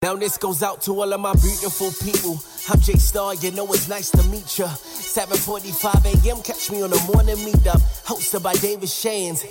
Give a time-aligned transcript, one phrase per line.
[0.00, 2.38] Now this goes out to all of my beautiful people.
[2.70, 4.68] I'm Jay Star, you know it's nice to meet ya.
[4.68, 6.40] 7:45 a.m.
[6.40, 9.44] Catch me on the morning meetup, hosted by David Shands.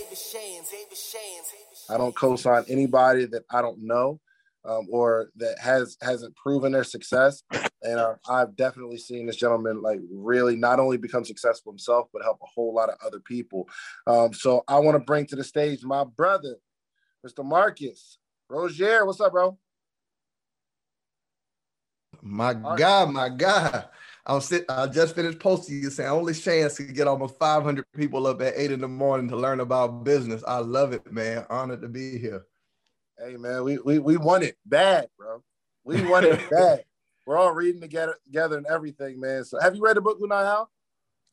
[1.90, 4.22] I don't co-sign anybody that I don't know
[4.64, 7.44] um, or that has hasn't proven their success.
[7.82, 12.24] And uh, I've definitely seen this gentleman like really not only become successful himself, but
[12.24, 13.68] help a whole lot of other people.
[14.08, 16.56] Um, so I want to bring to the stage my brother,
[17.26, 17.44] Mr.
[17.44, 18.18] Marcus
[18.50, 19.06] Rosier.
[19.06, 19.58] What's up, bro?
[22.22, 23.90] My God, my God.
[24.26, 28.28] I'll sit, I just finished posting you saying only chance to get almost 500 people
[28.28, 30.44] up at eight in the morning to learn about business.
[30.46, 31.46] I love it, man.
[31.50, 32.46] Honored to be here.
[33.18, 35.42] Hey, man, we we, we want it bad, bro.
[35.86, 36.84] We want it bad.
[37.26, 39.46] We're all reading together, together and everything, man.
[39.46, 40.68] So, have you read the book Lunai How?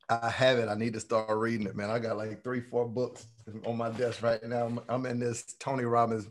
[0.09, 0.69] I haven't.
[0.69, 1.91] I need to start reading it, man.
[1.91, 3.27] I got like three, four books
[3.67, 4.67] on my desk right now.
[4.67, 6.29] I'm, I'm in this Tony Robbins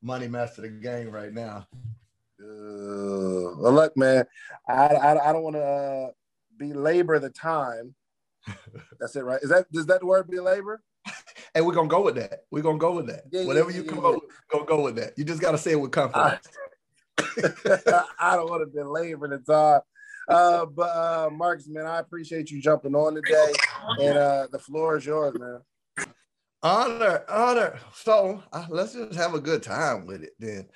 [0.00, 1.66] Money Master the Game right now.
[3.56, 4.24] Well, look, man,
[4.68, 6.10] I I, I don't want to uh,
[6.56, 7.94] belabor the time.
[9.00, 9.42] That's it, right?
[9.42, 10.82] Is that does that word belabor?
[11.54, 12.40] Hey, we're gonna go with that.
[12.50, 13.24] We're gonna go with that.
[13.30, 14.08] Yeah, Whatever yeah, you come yeah.
[14.08, 15.16] up with, go go with that.
[15.16, 16.46] You just gotta say it with confidence.
[17.18, 19.80] I, I don't want to belabor the time.
[20.28, 23.54] Uh, but uh, Marcus, man, I appreciate you jumping on today,
[24.00, 25.60] and uh, the floor is yours, man.
[26.62, 27.78] Honor, honor.
[27.94, 30.68] So uh, let's just have a good time with it, then.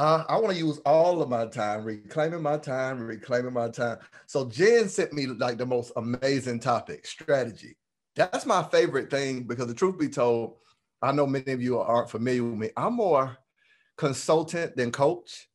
[0.00, 3.98] Uh, I want to use all of my time, reclaiming my time, reclaiming my time.
[4.26, 7.76] So Jen sent me like the most amazing topic, strategy.
[8.16, 10.54] That's my favorite thing because the truth be told,
[11.02, 12.70] I know many of you aren't familiar with me.
[12.78, 13.36] I'm more
[13.98, 15.50] consultant than coach.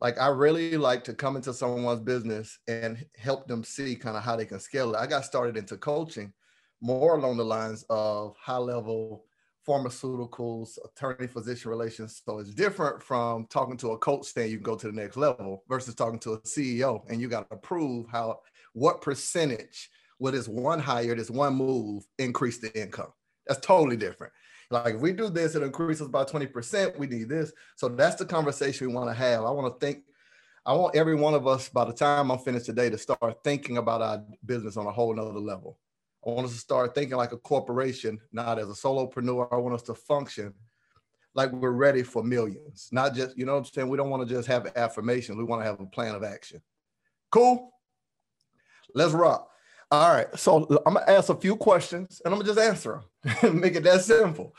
[0.00, 4.22] Like I really like to come into someone's business and help them see kind of
[4.22, 4.98] how they can scale it.
[4.98, 6.32] I got started into coaching
[6.80, 9.26] more along the lines of high level
[9.70, 12.22] pharmaceuticals, attorney physician relations.
[12.24, 15.16] So it's different from talking to a coach saying you can go to the next
[15.16, 18.40] level versus talking to a CEO and you got to prove how
[18.72, 19.88] what percentage
[20.18, 23.12] with this one hire, this one move increase the income.
[23.46, 24.32] That's totally different.
[24.72, 26.98] Like if we do this, it increases by 20%.
[26.98, 27.52] We need this.
[27.76, 29.44] So that's the conversation we want to have.
[29.44, 30.02] I want to think,
[30.66, 33.78] I want every one of us by the time I'm finished today to start thinking
[33.78, 35.78] about our business on a whole nother level.
[36.26, 39.48] I want us to start thinking like a corporation, not as a solopreneur.
[39.50, 40.54] I want us to function
[41.34, 43.88] like we're ready for millions, not just, you know what I'm saying?
[43.88, 45.38] We don't want to just have affirmations.
[45.38, 46.60] We want to have a plan of action.
[47.30, 47.72] Cool?
[48.94, 49.48] Let's rock.
[49.90, 50.26] All right.
[50.38, 53.02] So I'm going to ask a few questions and I'm going to just answer
[53.42, 53.60] them.
[53.60, 54.54] Make it that simple.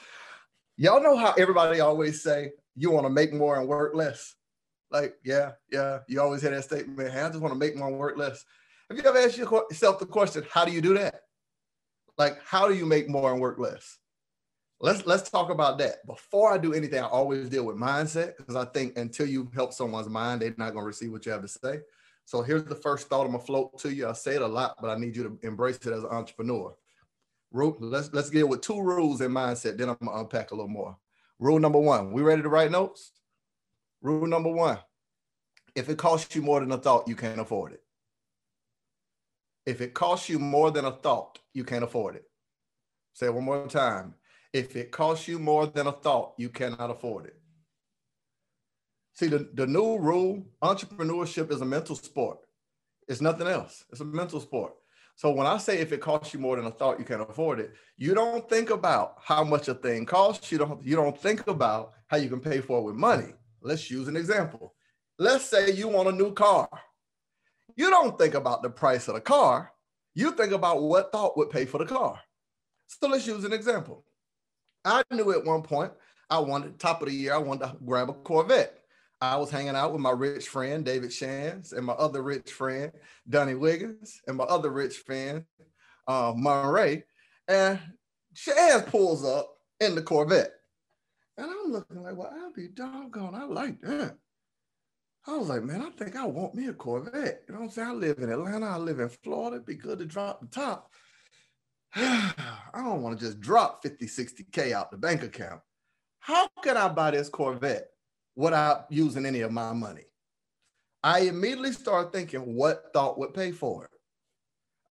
[0.77, 4.35] Y'all know how everybody always say, you want to make more and work less?
[4.89, 6.00] Like, yeah, yeah.
[6.07, 8.44] You always hear that statement, hey, I just want to make more and work less.
[8.89, 11.21] Have you ever asked yourself the question, how do you do that?
[12.17, 13.97] Like how do you make more and work less?
[14.79, 15.07] Let's mm.
[15.07, 16.05] let's talk about that.
[16.05, 19.73] Before i do anything i always deal with mindset because i think until you help
[19.73, 21.79] someone's mind they're not going to receive what you have to say.
[22.25, 24.07] So here's the first thought i'm going to float to you.
[24.07, 26.75] I say it a lot but i need you to embrace it as an entrepreneur.
[27.51, 30.55] Rule, let's let's get with two rules in mindset then i'm going to unpack a
[30.55, 30.97] little more.
[31.39, 33.11] Rule number one we ready to write notes?
[34.01, 34.79] Rule number one
[35.75, 37.81] if it costs you more than a thought you can't afford it
[39.66, 42.23] if it costs you more than a thought, you can't afford it.
[43.13, 44.16] Say it one more time.
[44.53, 47.35] If it costs you more than a thought, you cannot afford it.
[49.13, 52.39] See, the, the new rule entrepreneurship is a mental sport.
[53.07, 54.73] It's nothing else, it's a mental sport.
[55.16, 57.59] So when I say if it costs you more than a thought, you can't afford
[57.59, 60.51] it, you don't think about how much a thing costs.
[60.51, 63.33] You don't, you don't think about how you can pay for it with money.
[63.61, 64.73] Let's use an example.
[65.19, 66.68] Let's say you want a new car
[67.75, 69.71] you don't think about the price of the car.
[70.13, 72.19] You think about what thought would pay for the car.
[72.88, 74.03] So let's use an example.
[74.83, 75.94] I knew at one point
[76.29, 78.77] I wanted top of the year, I wanted to grab a Corvette.
[79.21, 82.91] I was hanging out with my rich friend David Shands and my other rich friend
[83.29, 85.45] Donnie Wiggins and my other rich friend
[86.07, 86.33] uh.
[87.47, 87.79] And
[88.33, 90.53] Shands pulls up in the Corvette.
[91.38, 94.17] And I'm looking like, well, I'll be doggone, I like that.
[95.27, 97.44] I was like, man, I think I want me a Corvette.
[97.47, 97.88] You know what I'm saying?
[97.88, 98.65] I live in Atlanta.
[98.65, 99.57] I live in Florida.
[99.57, 100.91] It'd be good to drop the top.
[101.95, 102.33] I
[102.73, 105.62] don't want to just drop 50, 60K out the bank account.
[106.19, 107.91] How can I buy this Corvette
[108.35, 110.03] without using any of my money.
[111.03, 113.91] I immediately started thinking what thought would pay for it.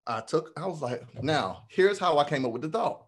[0.07, 3.07] I took, I was like, now here's how I came up with the thought.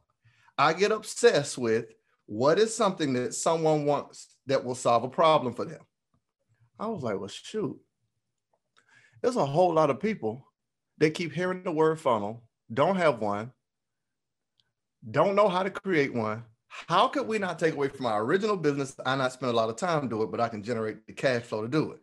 [0.57, 1.87] I get obsessed with
[2.27, 5.81] what is something that someone wants that will solve a problem for them.
[6.83, 7.79] I was like, well, shoot,
[9.23, 10.49] there's a whole lot of people
[10.99, 12.43] that keep hearing the word funnel,
[12.75, 13.53] don't have one,
[15.09, 16.43] don't know how to create one.
[16.67, 18.97] How could we not take away from our original business?
[19.07, 21.43] I not spend a lot of time do it, but I can generate the cash
[21.43, 22.01] flow to do it.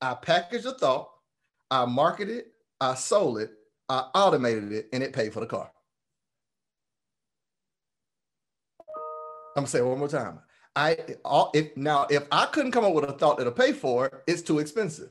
[0.00, 1.10] I packaged the thought,
[1.68, 3.50] I marketed it, I sold it,
[3.88, 5.72] I automated it, and it paid for the car.
[9.56, 10.38] I'm gonna say it one more time.
[10.76, 14.06] I all if now if I couldn't come up with a thought that'll pay for
[14.06, 15.10] it, it's too expensive.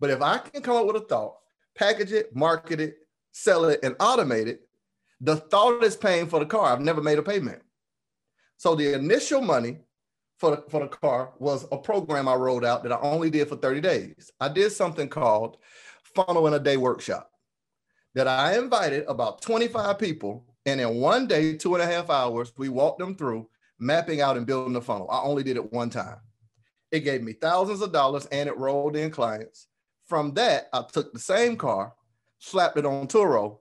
[0.00, 1.36] But if I can come up with a thought,
[1.76, 2.96] package it, market it,
[3.32, 4.68] sell it, and automate it,
[5.20, 6.72] the thought is paying for the car.
[6.72, 7.62] I've never made a payment.
[8.58, 9.78] So the initial money
[10.38, 13.48] for the, for the car was a program I rolled out that I only did
[13.48, 14.30] for 30 days.
[14.40, 15.58] I did something called
[16.14, 17.30] Funnel in a Day Workshop
[18.14, 20.46] that I invited about 25 people.
[20.64, 23.48] And in one day, two and a half hours, we walked them through
[23.78, 25.08] mapping out and building the funnel.
[25.10, 26.18] I only did it one time.
[26.90, 29.66] It gave me thousands of dollars and it rolled in clients.
[30.06, 31.92] From that, I took the same car,
[32.38, 33.58] slapped it on Turo.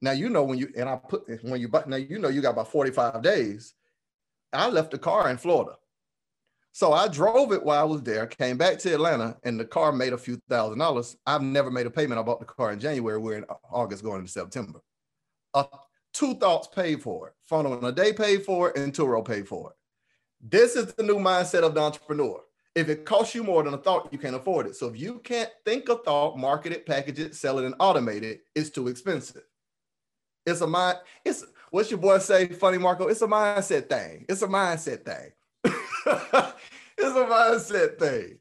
[0.00, 2.50] Now you know when you and I put when you now you know you got
[2.50, 3.74] about 45 days.
[4.52, 5.76] I left the car in Florida.
[6.72, 9.90] So I drove it while I was there, came back to Atlanta, and the car
[9.90, 11.16] made a few thousand dollars.
[11.26, 12.20] I've never made a payment.
[12.20, 13.18] I bought the car in January.
[13.18, 14.80] We're in August going into September.
[15.52, 15.64] Uh,
[16.12, 17.34] two thoughts paid for it.
[17.44, 19.76] Funnel in a day paid for it, and Turo paid for it.
[20.40, 22.40] This is the new mindset of the entrepreneur.
[22.74, 24.76] If it costs you more than a thought, you can't afford it.
[24.76, 28.22] So if you can't think a thought, market it, package it, sell it, and automate
[28.22, 29.42] it, it's too expensive.
[30.46, 30.98] It's a mind.
[31.24, 32.46] It's what's your boy say?
[32.46, 33.08] Funny Marco.
[33.08, 34.26] It's a mindset thing.
[34.28, 35.32] It's a mindset thing.
[35.64, 38.38] it's a mindset thing,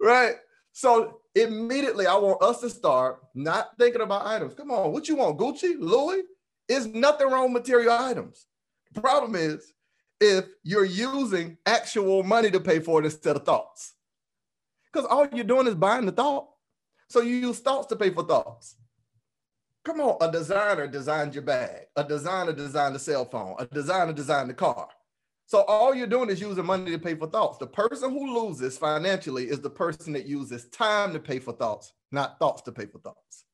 [0.00, 0.36] right?
[0.72, 4.54] So immediately, I want us to start not thinking about items.
[4.54, 6.22] Come on, what you want, Gucci, Louis?
[6.68, 8.46] Is nothing wrong with material items.
[8.94, 9.72] Problem is
[10.20, 13.94] if you're using actual money to pay for it instead of thoughts.
[14.92, 16.48] Because all you're doing is buying the thought.
[17.08, 18.76] So you use thoughts to pay for thoughts.
[19.84, 24.12] Come on, a designer designed your bag, a designer designed the cell phone, a designer
[24.12, 24.88] designed the car.
[25.46, 27.56] So all you're doing is using money to pay for thoughts.
[27.56, 31.94] The person who loses financially is the person that uses time to pay for thoughts,
[32.12, 33.44] not thoughts to pay for thoughts.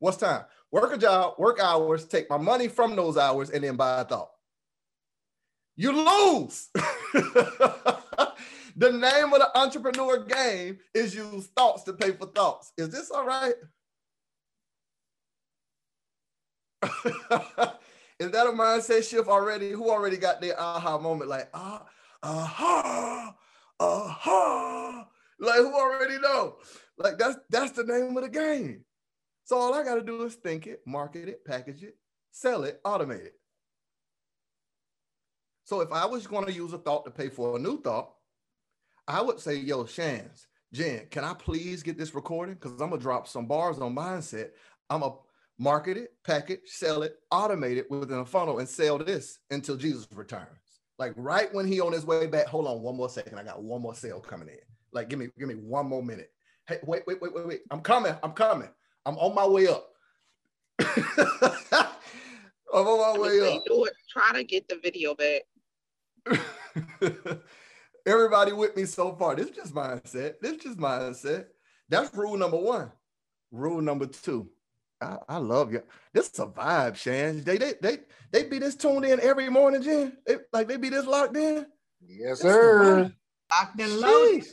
[0.00, 0.44] What's time?
[0.76, 4.04] Work a job, work hours, take my money from those hours, and then buy a
[4.04, 4.28] thought
[5.76, 6.68] you lose.
[8.74, 12.72] the name of the entrepreneur game is use thoughts to pay for thoughts.
[12.78, 13.54] Is this all right?
[18.18, 19.72] is that a mindset shift already?
[19.72, 21.28] Who already got their aha moment?
[21.28, 21.86] Like, ah,
[22.22, 23.34] aha,
[23.78, 25.08] aha.
[25.38, 26.56] Like, who already know?
[26.96, 28.85] Like, that's that's the name of the game.
[29.46, 31.96] So all I got to do is think it, market it, package it,
[32.32, 33.34] sell it, automate it.
[35.62, 38.10] So if I was going to use a thought to pay for a new thought,
[39.06, 42.56] I would say, yo, Shands, Jen, can I please get this recording?
[42.56, 44.50] Because I'm gonna drop some bars on mindset.
[44.90, 45.14] I'm gonna
[45.60, 50.08] market it, package, sell it, automate it within a funnel, and sell this until Jesus
[50.12, 50.48] returns.
[50.98, 52.48] Like right when he on his way back.
[52.48, 53.38] Hold on one more second.
[53.38, 54.58] I got one more sale coming in.
[54.92, 56.32] Like give me, give me one more minute.
[56.66, 57.60] Hey, wait, wait, wait, wait, wait.
[57.70, 58.16] I'm coming.
[58.24, 58.70] I'm coming.
[59.06, 59.88] I'm on my way up.
[60.80, 61.94] I'm
[62.74, 63.62] on my way up.
[63.64, 63.92] Do it.
[64.10, 65.42] Try to get the video back.
[68.06, 69.36] Everybody with me so far.
[69.36, 70.40] This is just mindset.
[70.40, 71.46] This is just mindset.
[71.88, 72.90] That's rule number one.
[73.52, 74.50] Rule number two.
[75.00, 75.82] I, I love you.
[76.12, 77.44] This is a vibe, Shan.
[77.44, 77.98] They they they
[78.32, 80.16] they be this tuned in every morning, Jen.
[80.26, 81.64] They, like they be this locked in.
[82.04, 83.12] Yes, sir.
[83.50, 84.46] Locked and loaded.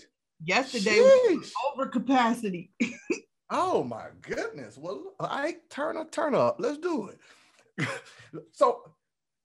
[0.45, 2.71] Yesterday was over capacity.
[3.49, 4.77] oh my goodness.
[4.77, 6.57] Well, I turn up, turn up.
[6.59, 7.87] Let's do it.
[8.51, 8.93] so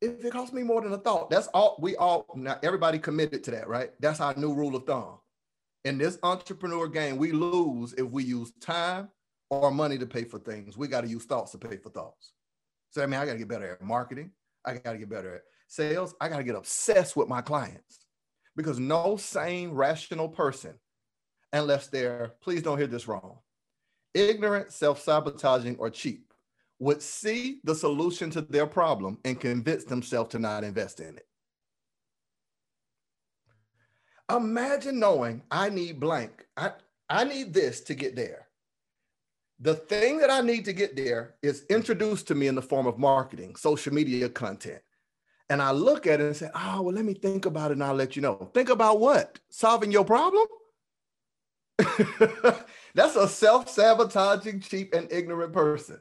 [0.01, 3.43] if it costs me more than a thought, that's all we all now everybody committed
[3.45, 3.91] to that, right?
[4.01, 5.19] That's our new rule of thumb.
[5.85, 9.09] In this entrepreneur game, we lose if we use time
[9.51, 10.77] or money to pay for things.
[10.77, 12.33] We got to use thoughts to pay for thoughts.
[12.91, 14.33] So I mean, I got to get better at marketing.
[14.65, 16.15] I got to get better at sales.
[16.21, 18.01] I got to get obsessed with my clients
[18.57, 20.75] because no sane, rational person,
[21.53, 23.39] unless they're, please don't hear this wrong,
[24.19, 26.33] ignorant, self sabotaging, or cheap,
[26.81, 31.27] would see the solution to their problem and convince themselves to not invest in it.
[34.31, 36.47] Imagine knowing I need blank.
[36.57, 36.73] I,
[37.09, 38.47] I need this to get there.
[39.61, 42.87] The thing that I need to get there is introduced to me in the form
[42.87, 44.83] of marketing, social media content.
[45.51, 47.85] and I look at it and say, oh, well, let me think about it and
[47.85, 48.51] I'll let you know.
[48.55, 49.39] Think about what?
[49.51, 50.47] Solving your problem?
[52.95, 56.01] That's a self sabotaging, cheap, and ignorant person.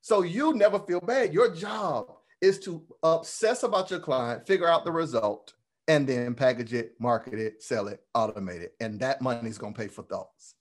[0.00, 1.34] So you never feel bad.
[1.34, 5.52] Your job is to obsess about your client, figure out the result,
[5.88, 8.74] and then package it, market it, sell it, automate it.
[8.80, 10.54] And that money is going to pay for thoughts.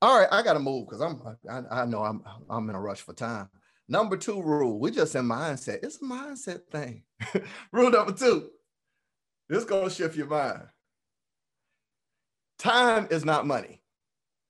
[0.00, 1.20] All right, I got to move because I'm
[1.50, 3.48] I, I know I'm I'm in a rush for time.
[3.88, 5.82] Number two rule, we just in mindset.
[5.82, 7.02] It's a mindset thing.
[7.72, 8.50] rule number two,
[9.48, 10.66] this gonna shift your mind.
[12.58, 13.80] Time is not money.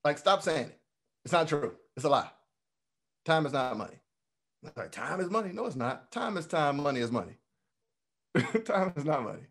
[0.05, 0.79] Like, stop saying it.
[1.25, 1.75] It's not true.
[1.97, 2.31] It's a lie.
[3.25, 4.01] Time is not money.
[4.77, 5.51] Like, time is money.
[5.53, 6.11] No, it's not.
[6.11, 6.83] Time is time.
[6.83, 7.37] Money is money.
[8.65, 9.43] time is not money.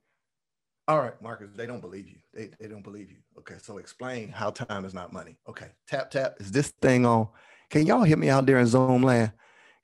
[0.87, 2.15] All right, Marcus, they don't believe you.
[2.33, 3.17] They, they don't believe you.
[3.39, 5.37] Okay, so explain how time is not money.
[5.47, 6.35] Okay, tap, tap.
[6.39, 7.27] Is this thing on?
[7.69, 9.33] Can y'all hit me out there in Zoom land?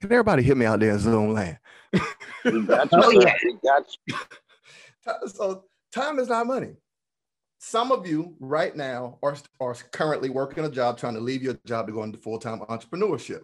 [0.00, 1.58] Can everybody hit me out there in Zoom land?
[2.44, 3.10] oh,
[3.62, 3.78] yeah.
[5.26, 6.76] so time is not money.
[7.66, 11.58] Some of you right now are, are currently working a job, trying to leave your
[11.64, 13.40] job to go into full-time entrepreneurship.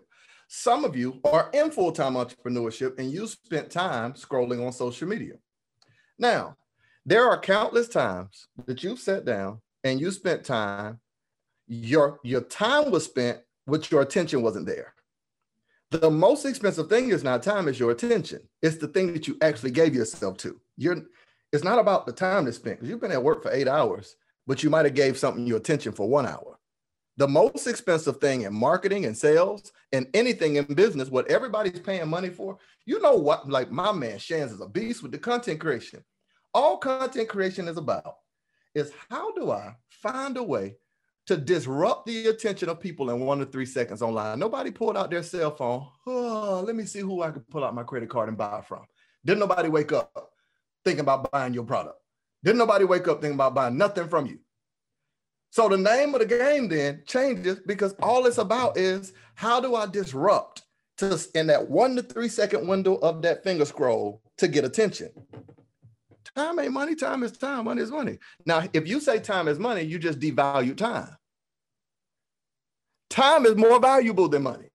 [0.46, 5.36] Some of you are in full-time entrepreneurship and you spent time scrolling on social media.
[6.18, 6.58] Now,
[7.06, 11.00] there are countless times that you've sat down and you spent time,
[11.66, 14.92] your, your time was spent, but your attention wasn't there.
[15.92, 18.40] The most expensive thing is not time, it's your attention.
[18.60, 20.60] It's the thing that you actually gave yourself to.
[20.76, 21.06] You're
[21.52, 24.16] it's not about the time to spend because you've been at work for eight hours,
[24.46, 26.58] but you might have gave something your attention for one hour.
[27.16, 32.08] The most expensive thing in marketing and sales and anything in business, what everybody's paying
[32.08, 33.48] money for, you know what?
[33.48, 36.02] Like my man Shands is a beast with the content creation
[36.54, 38.16] all content creation is about
[38.74, 40.76] is how do I find a way
[41.26, 44.38] to disrupt the attention of people in one to three seconds online?
[44.38, 45.86] Nobody pulled out their cell phone.
[46.06, 48.84] Oh, let me see who I can pull out my credit card and buy from.
[49.24, 50.32] Didn't nobody wake up
[50.84, 51.98] thinking about buying your product.
[52.42, 54.38] Didn't nobody wake up thinking about buying nothing from you.
[55.50, 59.74] So the name of the game then changes because all it's about is how do
[59.74, 60.62] I disrupt
[60.98, 65.10] to in that one to three second window of that finger scroll to get attention.
[66.36, 66.94] Time ain't money.
[66.94, 67.64] Time is time.
[67.64, 68.18] Money is money.
[68.46, 71.16] Now, if you say time is money, you just devalue time.
[73.08, 74.68] Time is more valuable than money.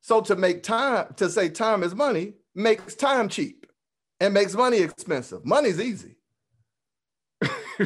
[0.00, 3.66] So to make time, to say time is money, makes time cheap
[4.18, 5.44] and makes money expensive.
[5.44, 6.16] Money's easy.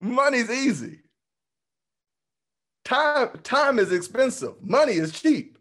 [0.00, 1.00] Money's easy.
[2.84, 4.54] Time, time is expensive.
[4.62, 5.58] Money is cheap.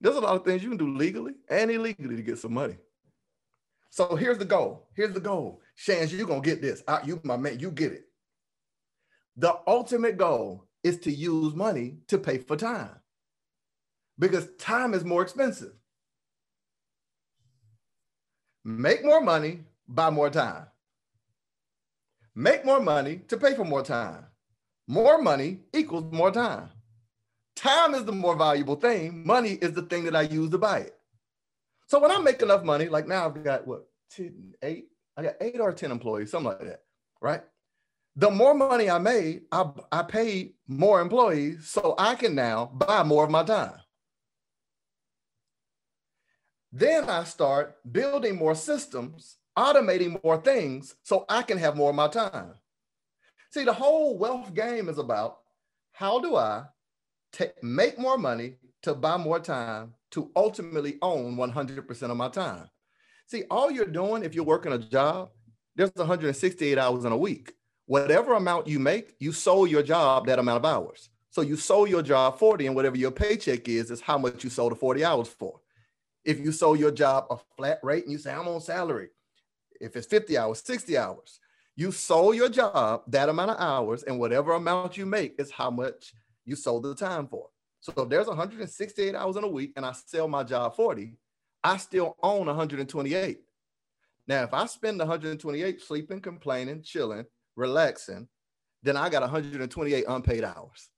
[0.00, 2.76] There's a lot of things you can do legally and illegally to get some money.
[3.90, 4.88] So here's the goal.
[4.94, 5.62] Here's the goal.
[5.74, 6.82] Shands, you're gonna get this.
[6.86, 8.04] I, you, my man, you get it.
[9.36, 13.01] The ultimate goal is to use money to pay for time
[14.18, 15.72] because time is more expensive.
[18.64, 20.66] Make more money, buy more time.
[22.34, 24.26] Make more money to pay for more time.
[24.86, 26.70] More money equals more time.
[27.56, 29.26] Time is the more valuable thing.
[29.26, 30.96] Money is the thing that I use to buy it.
[31.86, 35.34] So when I make enough money, like now I've got what, 10, eight, I got
[35.40, 36.82] eight or 10 employees, something like that,
[37.20, 37.42] right?
[38.16, 43.02] The more money I made, I, I paid more employees so I can now buy
[43.02, 43.81] more of my time.
[46.72, 51.96] Then I start building more systems, automating more things so I can have more of
[51.96, 52.54] my time.
[53.50, 55.40] See, the whole wealth game is about
[55.92, 56.64] how do I
[57.62, 62.68] make more money to buy more time to ultimately own 100% of my time.
[63.26, 65.30] See, all you're doing if you're working a job,
[65.76, 67.52] there's 168 hours in a week.
[67.86, 71.10] Whatever amount you make, you sold your job that amount of hours.
[71.30, 74.50] So you sold your job 40 and whatever your paycheck is, is how much you
[74.50, 75.61] sold the 40 hours for.
[76.24, 79.08] If you sold your job a flat rate and you say, I'm on salary,
[79.80, 81.40] if it's 50 hours, 60 hours,
[81.74, 85.70] you sold your job that amount of hours and whatever amount you make is how
[85.70, 86.12] much
[86.44, 87.48] you sold the time for.
[87.80, 91.16] So if there's 168 hours in a week and I sell my job 40,
[91.64, 93.40] I still own 128.
[94.28, 97.24] Now, if I spend 128 sleeping, complaining, chilling,
[97.56, 98.28] relaxing,
[98.82, 100.88] then I got 128 unpaid hours.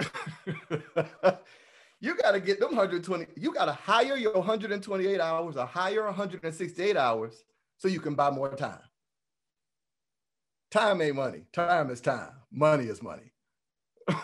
[2.00, 3.26] you got to get them 120.
[3.36, 7.44] You got to hire your 128 hours or hire 168 hours
[7.76, 8.80] so you can buy more time.
[10.70, 11.42] Time ain't money.
[11.52, 12.30] Time is time.
[12.52, 13.32] Money is money.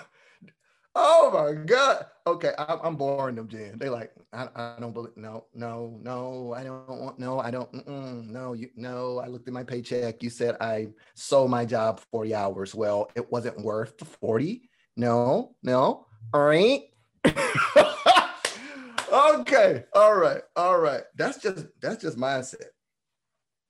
[0.95, 2.07] oh my God.
[2.27, 3.79] Okay, I, am boring them, Jen.
[3.79, 5.17] They like, I, I don't believe.
[5.17, 6.55] No, no, no.
[6.57, 7.19] I don't want.
[7.19, 7.87] No, I don't.
[7.87, 8.71] no, you.
[8.77, 10.23] No, I looked at my paycheck.
[10.23, 12.75] You said I sold my job 40 hours.
[12.75, 14.69] Well, it wasn't worth 40.
[14.97, 16.07] No, no.
[16.33, 16.83] All right.
[19.13, 21.03] Okay, all right, all right.
[21.17, 22.67] That's just that's just mindset.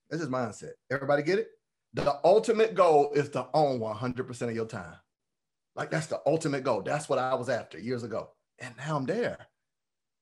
[0.09, 0.71] That's just mindset.
[0.91, 1.49] Everybody get it?
[1.93, 4.95] The ultimate goal is to own 100% of your time.
[5.75, 6.81] Like that's the ultimate goal.
[6.81, 8.29] That's what I was after years ago.
[8.59, 9.47] And now I'm there.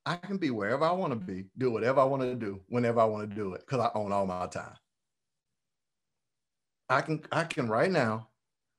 [0.05, 2.99] I can be wherever I want to be, do whatever I want to do, whenever
[2.99, 4.75] I want to do it, because I own all my time.
[6.89, 8.29] I can I can right now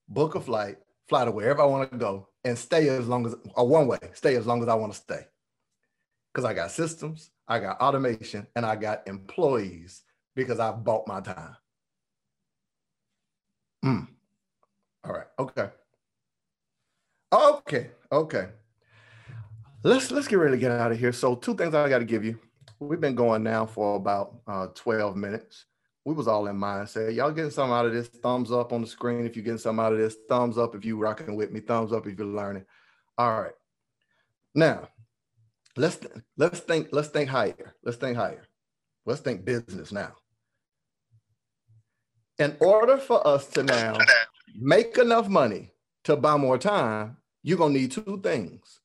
[0.09, 3.35] book a flight, fly to wherever I want to go, and stay as long as
[3.55, 5.27] or one way, stay as long as I want to stay.
[6.33, 10.03] Because I got systems, I got automation, and I got employees
[10.35, 11.57] because I've bought my time.
[13.85, 14.09] Mm.
[15.05, 15.27] All right.
[15.39, 15.69] Okay.
[17.33, 17.91] Okay.
[18.13, 18.49] Okay
[19.87, 21.13] let's let's get ready to get out of here.
[21.13, 22.39] So two things I got to give you.
[22.79, 25.65] We've been going now for about uh, 12 minutes.
[26.07, 27.17] We was all in mindset.
[27.17, 28.07] Y'all getting something out of this?
[28.07, 30.17] Thumbs up on the screen if you're getting something out of this.
[30.29, 31.59] Thumbs up if you rocking with me.
[31.59, 32.65] Thumbs up if you're learning.
[33.19, 33.55] All right.
[34.55, 34.89] Now,
[35.77, 35.99] let's
[36.37, 37.75] let's think let's think higher.
[37.83, 38.45] Let's think higher.
[39.05, 40.13] Let's think business now.
[42.39, 43.99] In order for us to now
[44.57, 45.73] make enough money
[46.05, 48.79] to buy more time, you're gonna need two things.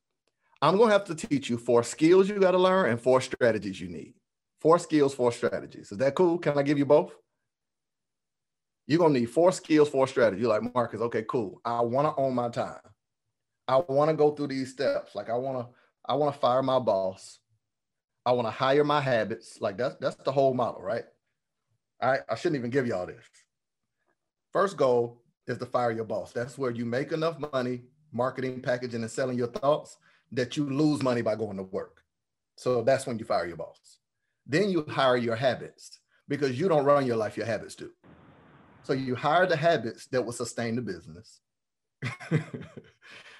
[0.60, 3.80] I'm to have to teach you four skills you got to learn and four strategies
[3.80, 4.16] you need.
[4.62, 5.91] Four skills, four strategies.
[5.91, 6.38] Is that cool?
[6.38, 7.13] Can I give you both?
[8.88, 10.41] You're to need four skills, four strategies.
[10.41, 11.62] You're like, Marcus, okay, cool.
[11.65, 12.80] I want to own my time.
[13.68, 15.15] I want to go through these steps.
[15.15, 15.74] Like I want to,
[16.06, 17.39] I want to fire my boss.
[18.25, 19.60] I want to hire my habits.
[19.62, 21.06] Like that's that's the whole model, right?
[22.01, 23.24] I I shouldn't even give y'all this.
[24.51, 26.32] First goal is to fire your boss.
[26.34, 29.98] That's where you make enough money marketing, packaging, and selling your thoughts
[30.32, 32.03] that you lose money by going to work.
[32.58, 34.00] So that's when you fire your boss.
[34.51, 37.89] Then you hire your habits because you don't run your life, your habits do.
[38.84, 41.39] So you hire the habits that will sustain the business.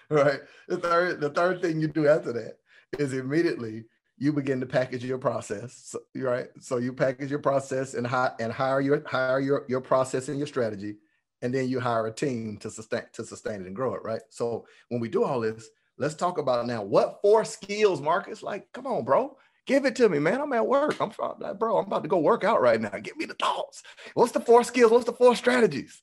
[0.10, 0.40] right.
[0.70, 2.60] The third, the third thing you do after that
[2.98, 3.84] is immediately
[4.18, 5.94] you begin to package your process.
[6.16, 6.48] Right.
[6.62, 10.38] So you package your process and hire and hire your hire your, your process and
[10.38, 10.96] your strategy.
[11.42, 14.04] And then you hire a team to sustain to sustain it and grow it.
[14.04, 14.22] Right.
[14.30, 15.70] So when we do all this,
[16.02, 16.82] Let's talk about now.
[16.82, 18.42] What four skills, Marcus?
[18.42, 19.38] Like, come on, bro.
[19.68, 20.42] Give it to me, man.
[20.42, 21.00] I'm at work.
[21.00, 22.90] I'm like, bro, I'm about to go work out right now.
[22.90, 23.84] Give me the thoughts.
[24.14, 24.92] What's the four skills?
[24.92, 26.02] What's the four strategies?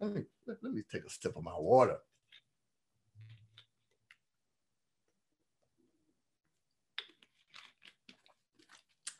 [0.00, 1.98] Let me, let, me take a sip of my water.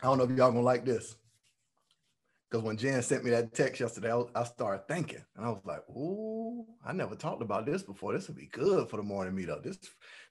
[0.02, 1.14] I don't know if y'all gonna like this.
[2.54, 5.64] Because when Jen sent me that text yesterday, I, I, started thinking, and I was
[5.64, 8.12] like, "Ooh, I never talked about this before.
[8.12, 9.64] This would be good for the morning meetup.
[9.64, 9.76] This,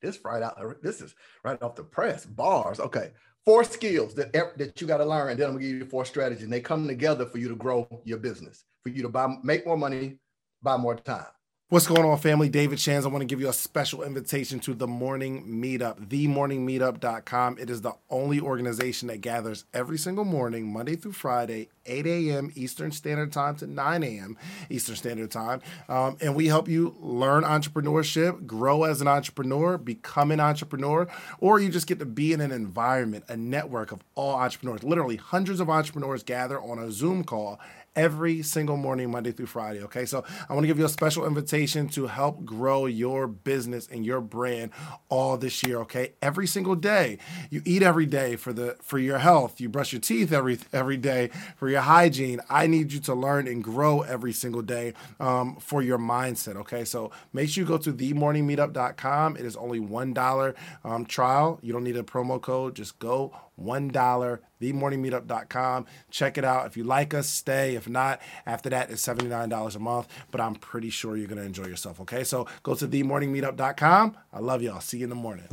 [0.01, 0.57] this right out.
[0.57, 2.25] Uh, this is right off the press.
[2.25, 2.79] Bars.
[2.79, 3.11] Okay,
[3.43, 6.45] four skills that that you got to learn, then I'm gonna give you four strategies,
[6.45, 9.65] and they come together for you to grow your business, for you to buy, make
[9.65, 10.17] more money,
[10.61, 11.27] buy more time.
[11.73, 12.49] What's going on, family?
[12.49, 13.03] David Shands.
[13.03, 17.57] I want to give you a special invitation to the Morning Meetup, themorningmeetup.com.
[17.57, 22.51] It is the only organization that gathers every single morning, Monday through Friday, 8 a.m.
[22.53, 24.37] Eastern Standard Time to 9 a.m.
[24.69, 25.63] Eastern Standard Time.
[25.89, 31.07] Um, and we help you learn entrepreneurship, grow as an entrepreneur, become an entrepreneur,
[31.39, 34.83] or you just get to be in an environment, a network of all entrepreneurs.
[34.83, 37.59] Literally, hundreds of entrepreneurs gather on a Zoom call
[37.95, 39.81] every single morning, Monday through Friday.
[39.83, 43.87] Okay, so I want to give you a special invitation to help grow your business
[43.87, 44.71] and your brand
[45.09, 45.77] all this year.
[45.79, 47.17] Okay, every single day,
[47.49, 49.59] you eat every day for the for your health.
[49.61, 52.39] You brush your teeth every every day for your hygiene.
[52.49, 56.55] I need you to learn and grow every single day um, for your mindset.
[56.57, 59.37] Okay, so make sure you go to themorningmeetup.com.
[59.37, 61.59] It is only one dollar um, trial.
[61.61, 62.75] You don't need a promo code.
[62.75, 65.85] Just go $1, themorningmeetup.com.
[66.09, 66.65] Check it out.
[66.67, 67.75] If you like us, stay.
[67.75, 70.07] If not, after that, it's $79 a month.
[70.31, 71.99] But I'm pretty sure you're going to enjoy yourself.
[72.01, 72.23] Okay.
[72.23, 74.17] So go to themorningmeetup.com.
[74.31, 74.79] I love y'all.
[74.79, 75.47] See you in the morning.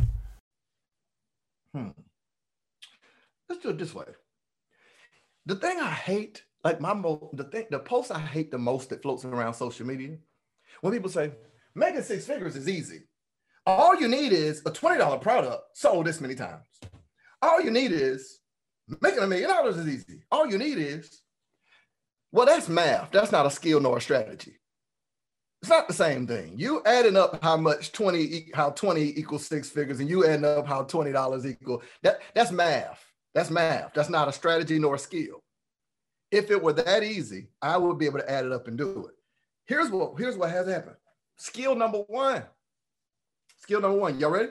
[1.75, 1.89] Hmm.
[3.49, 4.07] Let's do it this way.
[5.47, 6.95] The thing I hate, like my
[7.33, 10.19] the thing, the post I hate the most that floats around social media,
[10.81, 11.33] when people say
[11.75, 13.03] making six figures is easy.
[13.67, 16.65] All you need is a $20 product sold this many times.
[17.43, 18.41] All you need is
[19.01, 20.23] making a million dollars is easy.
[20.31, 21.23] All you need is,
[22.33, 23.11] well, that's math.
[23.11, 24.57] That's not a skill nor a strategy.
[25.63, 26.55] It's not the same thing.
[26.57, 30.67] You adding up how much 20, how 20 equals six figures, and you adding up
[30.67, 31.83] how $20 equal.
[32.03, 33.05] That, that's math.
[33.35, 33.93] That's math.
[33.95, 35.43] That's not a strategy nor a skill.
[36.31, 39.07] If it were that easy, I would be able to add it up and do
[39.07, 39.15] it.
[39.67, 40.97] Here's what, here's what has happened.
[41.37, 42.45] Skill number one.
[43.59, 44.19] Skill number one.
[44.19, 44.51] Y'all ready?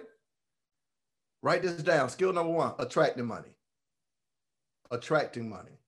[1.43, 2.09] Write this down.
[2.09, 3.55] Skill number one: attracting money.
[4.91, 5.79] Attracting money.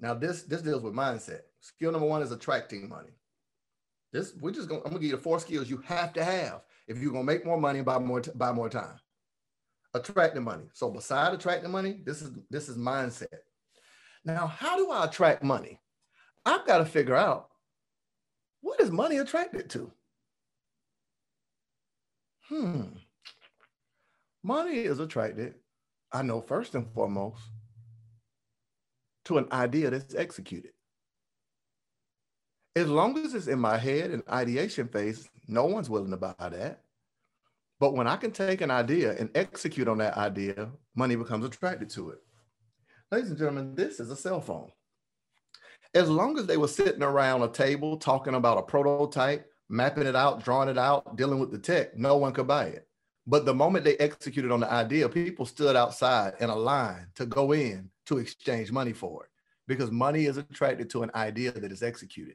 [0.00, 1.42] Now this this deals with mindset.
[1.60, 3.10] Skill number one is attracting money.
[4.12, 6.62] This we're just gonna I'm gonna give you the four skills you have to have
[6.88, 8.98] if you're gonna make more money and buy more buy more time.
[9.94, 10.64] attracting money.
[10.72, 13.26] So beside attracting money, this is this is mindset.
[14.24, 15.80] Now, how do I attract money?
[16.44, 17.48] I've got to figure out
[18.60, 19.92] what is money attracted to?
[22.48, 22.82] Hmm.
[24.42, 25.54] Money is attracted,
[26.12, 27.42] I know first and foremost,
[29.26, 30.72] to an idea that's executed.
[32.74, 36.34] As long as it's in my head and ideation phase, no one's willing to buy
[36.38, 36.80] that.
[37.80, 41.90] But when I can take an idea and execute on that idea, money becomes attracted
[41.90, 42.18] to it.
[43.10, 44.70] Ladies and gentlemen, this is a cell phone.
[45.94, 50.14] As long as they were sitting around a table talking about a prototype, mapping it
[50.14, 52.86] out, drawing it out, dealing with the tech, no one could buy it.
[53.30, 57.26] But the moment they executed on the idea, people stood outside in a line to
[57.26, 59.30] go in to exchange money for it
[59.68, 62.34] because money is attracted to an idea that is executed.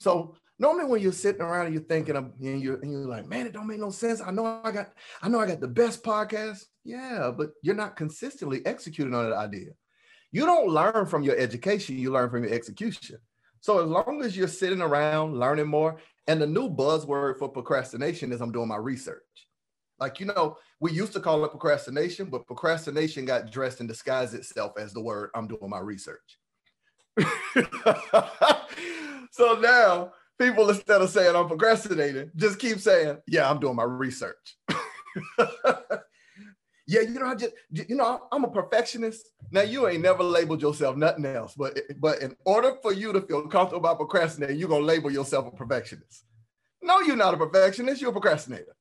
[0.00, 3.46] So normally when you're sitting around and you're thinking and you're, and you're like, man,
[3.46, 4.20] it don't make no sense.
[4.20, 4.92] I know I got,
[5.22, 6.64] I know I got the best podcast.
[6.82, 9.70] Yeah, but you're not consistently executing on that idea.
[10.32, 13.18] You don't learn from your education, you learn from your execution.
[13.60, 18.32] So as long as you're sitting around learning more, and the new buzzword for procrastination
[18.32, 19.22] is I'm doing my research.
[20.00, 24.34] Like, you know, we used to call it procrastination, but procrastination got dressed and disguised
[24.34, 26.38] itself as the word I'm doing my research.
[29.30, 33.84] so now people, instead of saying I'm procrastinating, just keep saying, yeah, I'm doing my
[33.84, 34.56] research.
[36.86, 39.28] yeah, you know, I just, you know, I'm a perfectionist.
[39.52, 43.20] Now you ain't never labeled yourself nothing else, but but in order for you to
[43.20, 46.24] feel comfortable about procrastinating, you're gonna label yourself a perfectionist.
[46.82, 48.00] No, you're not a perfectionist.
[48.00, 48.74] You're a procrastinator.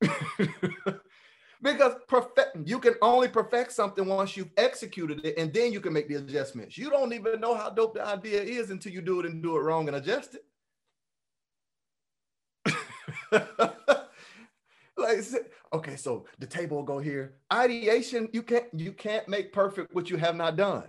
[1.62, 5.92] because perfect you can only perfect something once you've executed it and then you can
[5.92, 6.76] make the adjustments.
[6.76, 9.56] You don't even know how dope the idea is until you do it and do
[9.56, 10.44] it wrong and adjust it.
[14.98, 15.18] Like
[15.74, 17.34] okay so the table will go here.
[17.52, 20.84] Ideation you can't you can't make perfect what you have not done.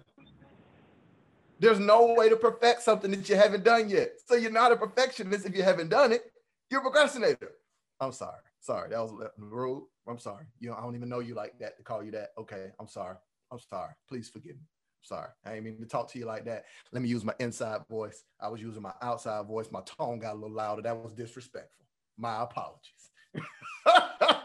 [1.60, 4.12] There's no way to perfect something that you haven't done yet.
[4.26, 6.32] So you're not a perfectionist if you haven't done it.
[6.70, 7.52] You're a procrastinator.
[8.00, 9.84] I'm sorry Sorry, that was rude.
[10.08, 10.46] I'm sorry.
[10.60, 12.30] You know, I don't even know you like that to call you that.
[12.38, 13.16] Okay, I'm sorry.
[13.52, 13.94] I'm sorry.
[14.10, 14.62] Please forgive me.
[14.62, 15.30] I'm sorry.
[15.46, 16.66] I ain't mean to talk to you like that.
[16.92, 18.24] Let me use my inside voice.
[18.42, 19.68] I was using my outside voice.
[19.72, 20.82] My tone got a little louder.
[20.82, 21.86] That was disrespectful.
[22.18, 23.12] My apologies.
[23.86, 24.44] that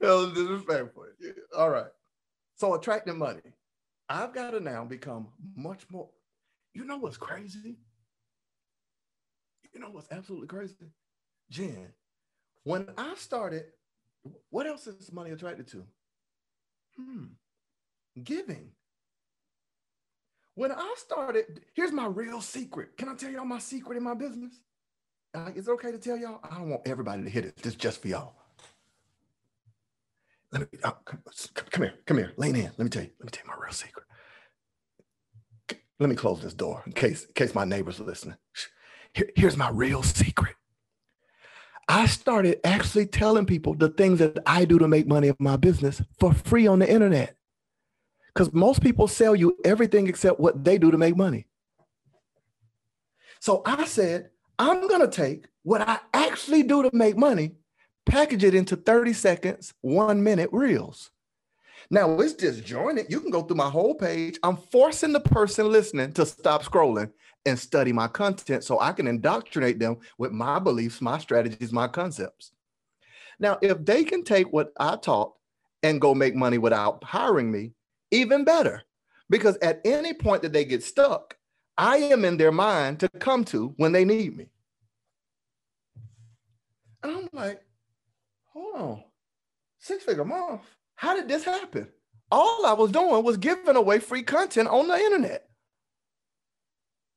[0.00, 1.06] was disrespectful.
[1.56, 1.90] All right.
[2.56, 3.40] So attracting money.
[4.08, 6.10] I've got to now become much more.
[6.74, 7.78] You know what's crazy?
[9.72, 10.74] You know what's absolutely crazy?
[11.50, 11.88] Jen,
[12.64, 13.64] when I started,
[14.50, 15.84] what else is money attracted to?
[16.96, 17.24] Hmm,
[18.22, 18.70] giving.
[20.54, 22.96] When I started, here's my real secret.
[22.96, 24.52] Can I tell y'all my secret in my business?
[25.34, 26.40] Uh, is it okay to tell y'all?
[26.44, 27.56] I don't want everybody to hit it.
[27.56, 28.34] This is just for y'all.
[30.52, 31.20] Let me uh, come,
[31.54, 32.70] come, here, come here, lean in.
[32.76, 33.10] Let me tell you.
[33.18, 34.06] Let me tell you my real secret.
[35.98, 38.36] Let me close this door in case in case my neighbors are listening.
[39.12, 40.54] Here, here's my real secret.
[41.88, 45.56] I started actually telling people the things that I do to make money in my
[45.56, 47.36] business for free on the internet.
[48.32, 51.46] Because most people sell you everything except what they do to make money.
[53.40, 57.52] So I said, I'm going to take what I actually do to make money,
[58.06, 61.10] package it into 30 seconds, one minute reels.
[61.90, 63.06] Now it's disjointed.
[63.10, 64.38] You can go through my whole page.
[64.42, 67.10] I'm forcing the person listening to stop scrolling
[67.46, 71.88] and study my content so I can indoctrinate them with my beliefs, my strategies, my
[71.88, 72.52] concepts.
[73.38, 75.34] Now, if they can take what I taught
[75.82, 77.72] and go make money without hiring me,
[78.10, 78.82] even better.
[79.28, 81.36] Because at any point that they get stuck,
[81.76, 84.46] I am in their mind to come to when they need me.
[87.02, 87.60] And I'm like,
[88.52, 89.04] hold on,
[89.78, 90.62] six figure month.
[90.94, 91.88] How did this happen?
[92.30, 95.48] All I was doing was giving away free content on the internet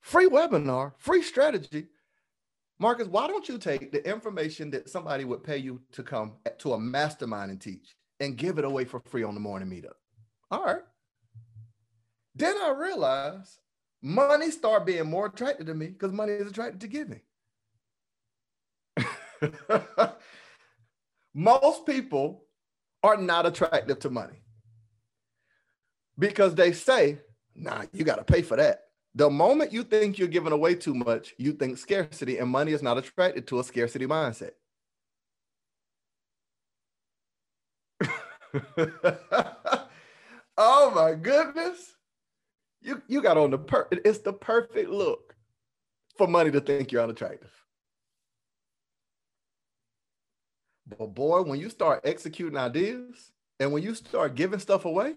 [0.08, 1.88] free webinar, free strategy.
[2.80, 6.74] Marcus, why don't you take the information that somebody would pay you to come to
[6.74, 9.98] a mastermind and teach and give it away for free on the morning meetup?
[10.50, 10.84] All right.
[12.36, 13.60] Then I realized
[14.02, 17.22] money started being more attracted to me because money is attracted to giving.
[21.34, 22.46] Most people
[23.04, 24.42] are not attractive to money
[26.18, 27.20] because they say,
[27.54, 28.87] nah, you got to pay for that.
[29.18, 32.84] The moment you think you're giving away too much, you think scarcity, and money is
[32.84, 34.52] not attracted to a scarcity mindset.
[40.58, 41.96] oh my goodness.
[42.82, 45.36] You, you got on the per it's the perfect look
[46.18, 47.52] for money to think you're unattractive.
[50.88, 55.16] But boy, when you start executing ideas, And when you start giving stuff away,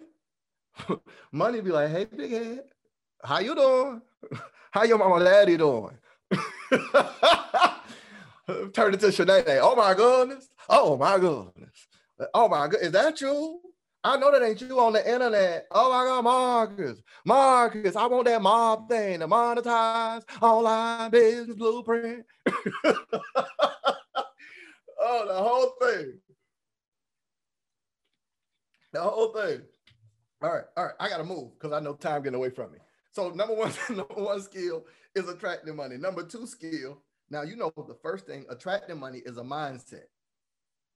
[1.33, 2.65] money be like, hey, big head,
[3.25, 4.03] how you doing?
[4.73, 5.99] How your mama daddy doing?
[8.73, 9.59] Turn it to Shanae.
[9.61, 10.49] Oh my goodness.
[10.69, 11.89] Oh my goodness.
[12.35, 13.61] Oh my god, is that you?
[14.05, 15.67] I know that ain't you on the internet.
[15.73, 22.25] Oh my God, Marcus, Marcus, I want that mob thing to monetize online business blueprint.
[22.85, 22.95] oh,
[25.27, 26.19] the whole thing.
[28.93, 29.63] The whole thing.
[30.43, 30.95] All right, all right.
[30.99, 32.79] I gotta move because I know time getting away from me.
[33.12, 35.96] So number one, number one skill is attracting money.
[35.96, 37.03] Number two skill.
[37.29, 40.09] Now you know the first thing attracting money is a mindset.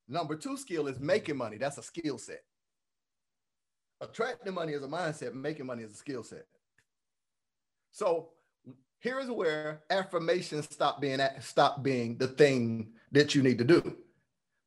[0.09, 1.57] Number two skill is making money.
[1.57, 2.43] That's a skill set.
[4.01, 6.47] Attracting money is a mindset, making money is a skill set.
[7.93, 8.31] So
[8.99, 13.97] here's where affirmations stop being stop being the thing that you need to do.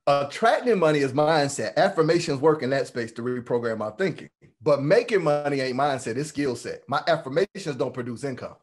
[0.09, 1.75] Attracting money is mindset.
[1.75, 4.29] Affirmations work in that space to reprogram our thinking.
[4.61, 6.83] But making money ain't mindset, it's skill set.
[6.87, 8.55] My affirmations don't produce income.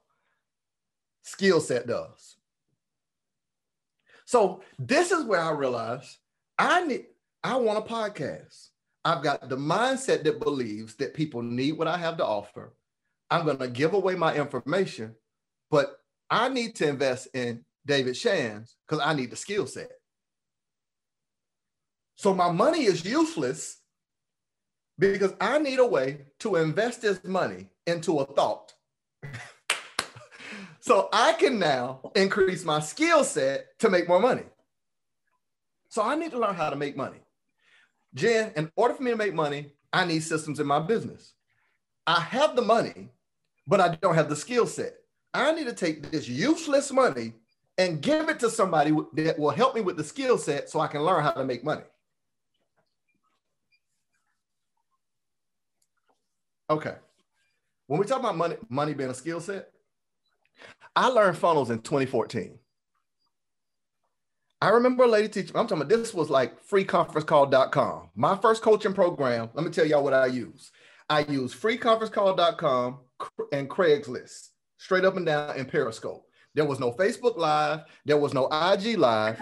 [1.23, 2.37] Skill set does.
[4.25, 6.19] So this is where I realize
[6.59, 7.07] I need
[7.43, 8.69] I want a podcast.
[9.05, 12.75] I've got the mindset that believes that people need what I have to offer.
[13.31, 15.15] I'm going to give away my information,
[15.71, 15.99] but
[16.31, 19.93] I need to invest in David Shands because I need the skill set.
[22.17, 23.79] So my money is useless
[24.99, 28.73] because I need a way to invest this money into a thought.
[30.81, 34.45] so I can now increase my skill set to make more money.
[35.89, 37.19] So I need to learn how to make money.
[38.15, 41.35] Jen, in order for me to make money, I need systems in my business.
[42.07, 43.11] I have the money,
[43.67, 44.95] but I don't have the skill set.
[45.33, 47.33] I need to take this useless money
[47.79, 50.87] and give it to somebody that will help me with the skill set so I
[50.87, 51.83] can learn how to make money.
[56.75, 56.97] Okay.
[57.87, 59.69] When we talk about money, money being a skill set,
[60.97, 62.59] I learned funnels in 2014.
[64.61, 68.11] I remember a lady teaching, I'm talking about this was like freeconferencecall.com.
[68.17, 70.73] My first coaching program, let me tell y'all what I use.
[71.09, 72.99] I use freeconferencecall.com
[73.53, 76.27] and Craigslist, straight up and down in Periscope.
[76.57, 79.41] There was no Facebook Live, there was no IG Live.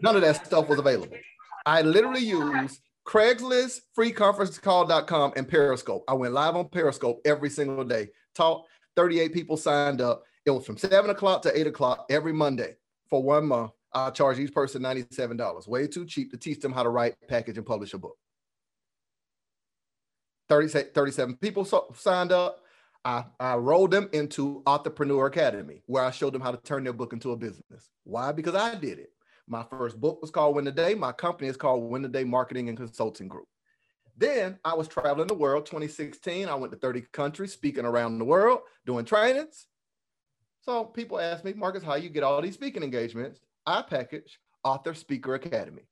[0.00, 1.16] None of that stuff was available.
[1.64, 6.04] I literally used Craigslist, freeconferencecall.com, and Periscope.
[6.08, 8.08] I went live on Periscope every single day.
[8.34, 8.64] Taught
[8.96, 10.24] 38 people signed up.
[10.44, 12.74] It was from seven o'clock to eight o'clock every Monday
[13.08, 13.70] for one month.
[13.92, 15.68] I charge each person $97.
[15.68, 18.16] Way too cheap to teach them how to write, package, and publish a book.
[20.48, 21.64] 30, 37 people
[21.94, 22.62] signed up.
[23.04, 26.92] I, I rolled them into Entrepreneur Academy, where I showed them how to turn their
[26.92, 27.88] book into a business.
[28.02, 28.32] Why?
[28.32, 29.10] Because I did it.
[29.48, 30.94] My first book was called Win the Day.
[30.94, 33.46] My company is called Win the Day Marketing and Consulting Group.
[34.16, 36.48] Then I was traveling the world 2016.
[36.48, 39.66] I went to 30 countries, speaking around the world, doing trainings.
[40.62, 43.40] So people ask me, Marcus, how you get all these speaking engagements?
[43.66, 45.82] I package Author Speaker Academy.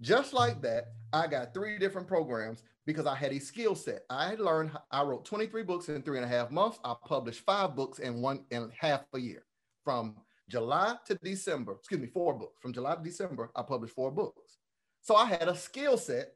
[0.00, 4.02] Just like that, I got three different programs because I had a skill set.
[4.08, 6.78] I had learned, I wrote 23 books in three and a half months.
[6.84, 9.44] I published five books in one and half a year.
[9.84, 10.16] From
[10.48, 12.60] July to December, excuse me, four books.
[12.60, 14.58] From July to December, I published four books.
[15.02, 16.32] So I had a skill set.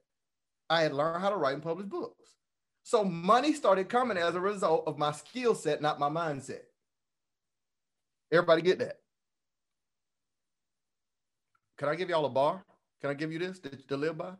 [0.69, 2.37] I had learned how to write and publish books.
[2.83, 6.63] So money started coming as a result of my skill set, not my mindset.
[8.33, 8.97] Everybody get that?
[11.79, 12.65] Can I give y'all a bar?
[13.01, 14.33] Can I give you this to, to live by?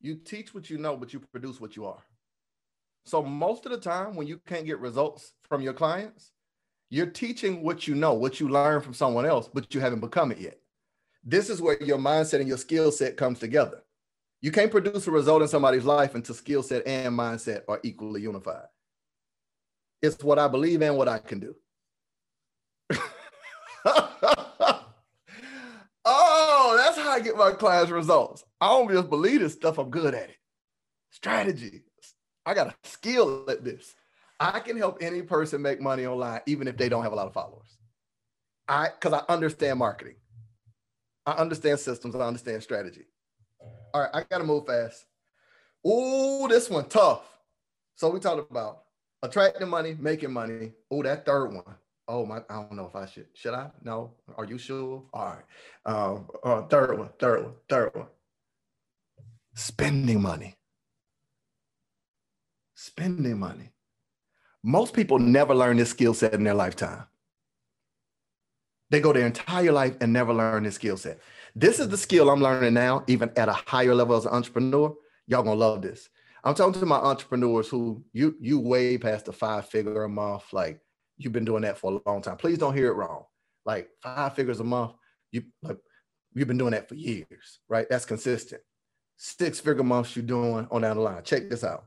[0.00, 2.02] You teach what you know, but you produce what you are.
[3.06, 6.32] So most of the time, when you can't get results from your clients,
[6.94, 10.30] you're teaching what you know, what you learn from someone else, but you haven't become
[10.30, 10.58] it yet.
[11.24, 13.82] This is where your mindset and your skill set comes together.
[14.40, 18.22] You can't produce a result in somebody's life until skill set and mindset are equally
[18.22, 18.66] unified.
[20.02, 21.56] It's what I believe and what I can do.
[26.06, 28.44] Oh, that's how I get my class results.
[28.60, 30.36] I don't just believe this stuff, I'm good at it.
[31.10, 31.84] Strategy.
[32.44, 33.94] I got a skill at this.
[34.44, 37.26] I can help any person make money online, even if they don't have a lot
[37.26, 37.78] of followers.
[38.68, 40.16] I because I understand marketing.
[41.24, 43.06] I understand systems, I understand strategy.
[43.94, 45.06] All right, I gotta move fast.
[45.84, 47.22] Oh, this one tough.
[47.94, 48.82] So we talked about
[49.22, 50.72] attracting money, making money.
[50.90, 51.76] Oh, that third one.
[52.06, 53.28] Oh my, I don't know if I should.
[53.32, 53.70] Should I?
[53.82, 54.12] No.
[54.36, 55.04] Are you sure?
[55.14, 55.44] All right.
[55.86, 58.08] Um, uh, third one, third one, third one.
[59.54, 60.54] Spending money.
[62.74, 63.70] Spending money.
[64.66, 67.04] Most people never learn this skill set in their lifetime.
[68.88, 71.20] They go their entire life and never learn this skill set.
[71.54, 74.94] This is the skill I'm learning now, even at a higher level as an entrepreneur.
[75.26, 76.08] Y'all gonna love this.
[76.42, 80.44] I'm talking to my entrepreneurs who you you way past the five figure a month.
[80.50, 80.80] Like
[81.18, 82.38] you've been doing that for a long time.
[82.38, 83.24] Please don't hear it wrong.
[83.66, 84.92] Like five figures a month,
[85.30, 85.76] you like
[86.32, 87.86] you've been doing that for years, right?
[87.90, 88.62] That's consistent.
[89.18, 91.22] Six figure months you're doing on down the line.
[91.22, 91.84] Check this out.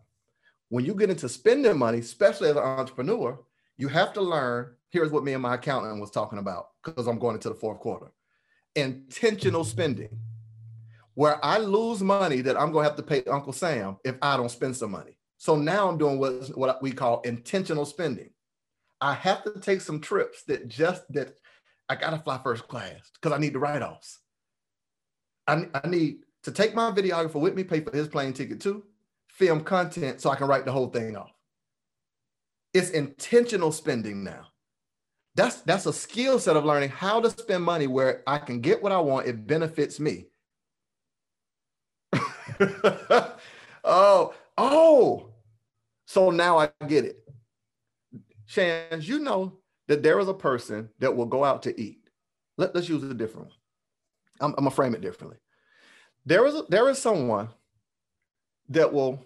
[0.69, 3.39] When you get into spending money, especially as an entrepreneur,
[3.77, 4.73] you have to learn.
[4.89, 7.79] Here's what me and my accountant was talking about because I'm going into the fourth
[7.79, 8.11] quarter
[8.77, 9.69] intentional mm-hmm.
[9.69, 10.19] spending,
[11.15, 14.37] where I lose money that I'm going to have to pay Uncle Sam if I
[14.37, 15.17] don't spend some money.
[15.37, 18.29] So now I'm doing what, what we call intentional spending.
[19.01, 21.35] I have to take some trips that just that
[21.89, 24.19] I got to fly first class because I need the write offs.
[25.47, 28.83] I, I need to take my videographer with me, pay for his plane ticket too,
[29.37, 31.31] film content so I can write the whole thing off.
[32.73, 34.47] It's intentional spending now.
[35.35, 38.81] That's that's a skill set of learning how to spend money where I can get
[38.81, 39.27] what I want.
[39.27, 40.25] It benefits me.
[43.83, 45.29] oh, oh.
[46.07, 47.17] So now I get it.
[48.47, 51.99] Shands, you know that there is a person that will go out to eat.
[52.57, 53.55] Let, us use a different one.
[54.41, 55.37] I'm, I'm gonna frame it differently.
[56.25, 57.49] There is a, there is someone
[58.69, 59.23] that will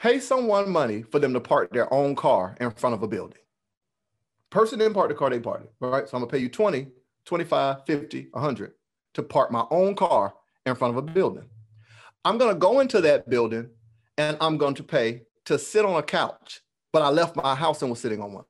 [0.00, 3.38] pay someone money for them to park their own car in front of a building
[4.50, 5.72] person didn't park the car, they parked it.
[5.80, 6.08] Right.
[6.08, 6.88] So I'm gonna pay you 20,
[7.24, 8.72] 25, 50, 100
[9.14, 10.34] to park my own car
[10.66, 11.48] in front of a building.
[12.24, 13.70] I'm gonna go into that building
[14.18, 16.60] and I'm going to pay to sit on a couch,
[16.92, 18.44] but I left my house and was sitting on one.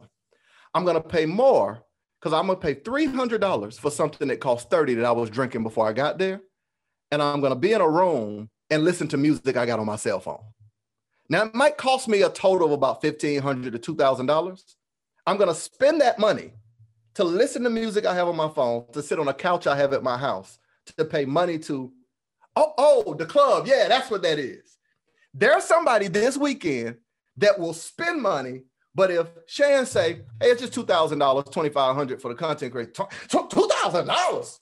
[0.75, 1.85] I'm gonna pay more
[2.19, 5.87] because I'm gonna pay $300 for something that cost 30 that I was drinking before
[5.87, 6.41] I got there.
[7.13, 9.97] And I'm gonna be in a room and listen to music I got on my
[9.97, 10.43] cell phone.
[11.31, 14.75] Now it might cost me a total of about 1,500 to $2,000
[15.27, 16.51] I'm going to spend that money
[17.15, 19.77] to listen to music I have on my phone, to sit on a couch I
[19.77, 20.59] have at my house,
[20.97, 21.93] to pay money to,
[22.57, 23.67] oh, oh, the club.
[23.69, 24.79] Yeah, that's what that is.
[25.33, 26.97] There's somebody this weekend
[27.37, 28.63] that will spend money,
[28.95, 32.93] but if Shan say, hey, it's just $2,000, 2500 for the content creator,
[33.29, 34.59] $2,000?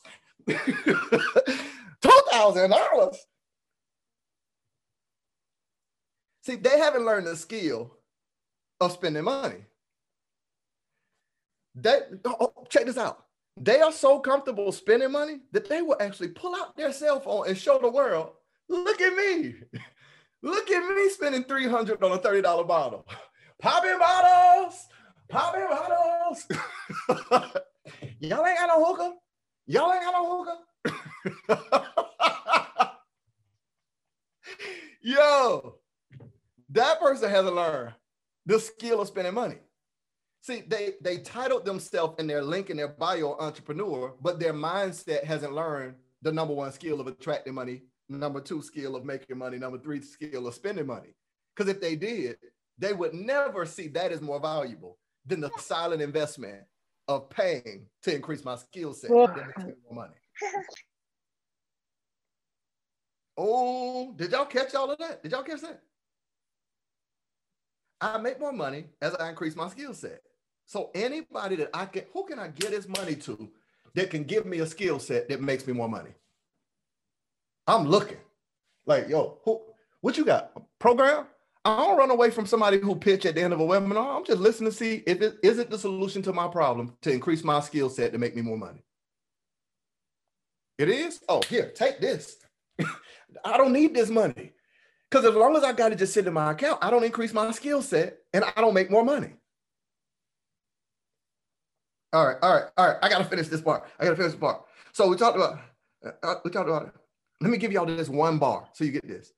[2.03, 3.17] $2,000?
[6.49, 7.95] See, they haven't learned the skill
[8.81, 9.67] of spending money.
[11.75, 13.27] They oh, oh, check this out.
[13.59, 17.49] They are so comfortable spending money that they will actually pull out their cell phone
[17.49, 18.31] and show the world,
[18.71, 19.57] look at me.
[20.43, 23.05] Look at me spending 300 on a $30 bottle.
[23.61, 24.87] Popping bottles,
[25.29, 26.47] popping bottles.
[28.21, 29.15] Y'all ain't got no hookah.
[29.67, 30.45] Y'all ain't got no
[31.45, 31.79] hookah.
[35.03, 35.78] Yo,
[36.79, 37.95] that person hasn't learned
[38.47, 39.59] the skill of spending money.
[40.43, 45.25] See, they they titled themselves in their link in their bio entrepreneur, but their mindset
[45.25, 49.59] hasn't learned the number one skill of attracting money, number two skill of making money,
[49.59, 51.15] number three skill of spending money.
[51.55, 52.37] Because if they did,
[52.79, 56.63] they would never see that as more valuable than the silent investment
[57.09, 60.15] of paying to increase my skill set that makes me more money.
[63.37, 65.23] Oh, did y'all catch all of that?
[65.23, 65.83] Did y'all catch that?
[68.01, 70.23] I make more money as I increase my skill set.
[70.67, 73.49] So anybody that I can, who can I get his money to
[73.95, 76.11] that can give me a skill set that makes me more money?
[77.67, 78.19] I'm looking.
[78.87, 79.61] Like, yo, who,
[80.01, 80.53] what you got?
[80.57, 81.27] A program?
[81.65, 84.17] I don't run away from somebody who pitch at the end of a webinar.
[84.17, 87.13] I'm just listening to see if it is it the solution to my problem to
[87.13, 88.83] increase my skill set to make me more money.
[90.79, 91.21] It is?
[91.29, 92.37] Oh, here, take this.
[93.45, 94.53] I don't need this money.
[95.11, 97.33] Because as long as I got it just sitting in my account, I don't increase
[97.33, 99.33] my skill set and I don't make more money.
[102.13, 102.97] All right, all right, all right.
[103.03, 103.85] I gotta finish this part.
[103.99, 104.63] I gotta finish this part.
[104.93, 105.61] So we talked about
[106.23, 106.93] uh, we talked about it.
[107.41, 109.33] Let me give y'all this one bar so you get this.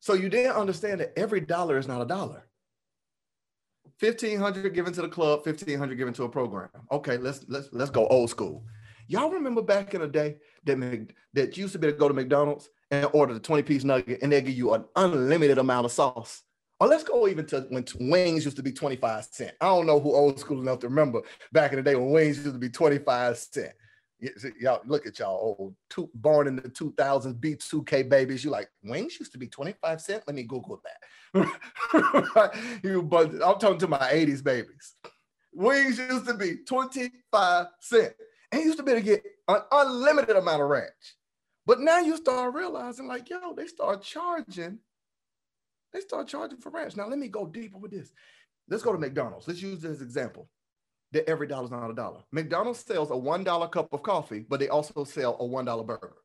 [0.00, 2.44] So you didn't understand that every dollar is not a dollar.
[4.00, 6.68] 1500 given to the club, 1500 given to a program.
[6.92, 8.64] Okay, let's let's let's go old school.
[9.08, 12.68] Y'all remember back in the day that that used to be to go to McDonald's
[12.90, 16.42] and order the 20 piece nugget and they give you an unlimited amount of sauce.
[16.80, 19.52] Or let's go even to when wings used to be 25 cents.
[19.60, 21.22] I don't know who old school enough to remember
[21.52, 23.74] back in the day when wings used to be 25 cents.
[24.60, 28.44] Y'all look at y'all old two, born in the 2000s B2K babies.
[28.44, 30.24] You like wings used to be 25 cents.
[30.26, 30.98] Let me Google that.
[32.84, 34.94] you, but I'm talking to my 80s babies.
[35.52, 38.14] Wings used to be 25 cents.
[38.50, 41.16] And used to be to get an unlimited amount of ranch.
[41.68, 44.80] But now you start realizing, like, yo, they start charging.
[45.92, 46.96] They start charging for ranch.
[46.96, 48.10] Now let me go deeper with this.
[48.68, 49.46] Let's go to McDonald's.
[49.46, 50.48] Let's use this example.
[51.12, 52.20] that every dollar is not a dollar.
[52.32, 56.16] McDonald's sells a $1 cup of coffee, but they also sell a $1 burger.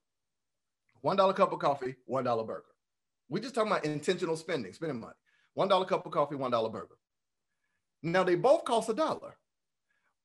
[1.03, 2.63] $1 cup of coffee, $1 burger.
[3.29, 5.13] We just talking about intentional spending, spending money.
[5.57, 6.97] $1 cup of coffee, $1 burger.
[8.01, 9.37] Now they both cost a dollar,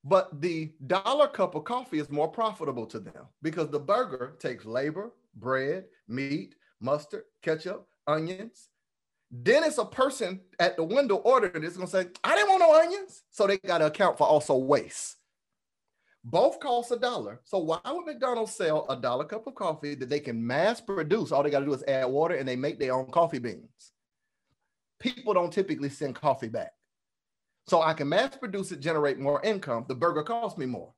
[0.05, 4.65] but the dollar cup of coffee is more profitable to them because the burger takes
[4.65, 8.69] labor, bread, meat, mustard, ketchup, onions,
[9.31, 12.81] then it's a person at the window ordering it's gonna say, I didn't want no
[12.81, 13.25] onions.
[13.31, 15.17] So they got to account for also waste.
[16.25, 17.41] Both cost a dollar.
[17.45, 21.33] So why would McDonald's sell a dollar cup of coffee that they can mass produce?
[21.33, 23.93] All they got to do is add water and they make their own coffee beans.
[24.99, 26.73] People don't typically send coffee back.
[27.69, 29.85] So I can mass produce it, generate more income.
[29.89, 30.95] The burger costs me more.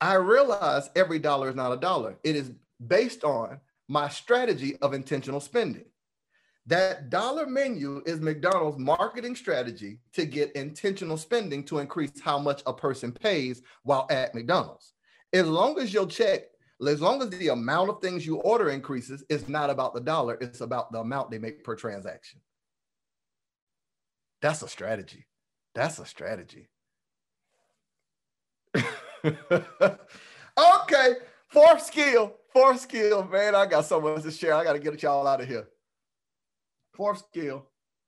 [0.00, 2.18] I realize every dollar is not a dollar.
[2.24, 2.50] It is
[2.84, 5.84] based on my strategy of intentional spending.
[6.66, 12.60] That dollar menu is McDonald's marketing strategy to get intentional spending to increase how much
[12.66, 14.92] a person pays while at McDonald's.
[15.32, 16.42] As long as your check,
[16.86, 20.36] as long as the amount of things you order increases, it's not about the dollar,
[20.40, 22.40] it's about the amount they make per transaction.
[24.42, 25.27] That's a strategy.
[25.78, 26.66] That's a strategy.
[29.24, 31.12] okay,
[31.46, 33.54] fourth skill, fourth skill, man.
[33.54, 34.54] I got so much to share.
[34.54, 35.68] I got to get y'all out of here.
[36.94, 37.64] Fourth skill,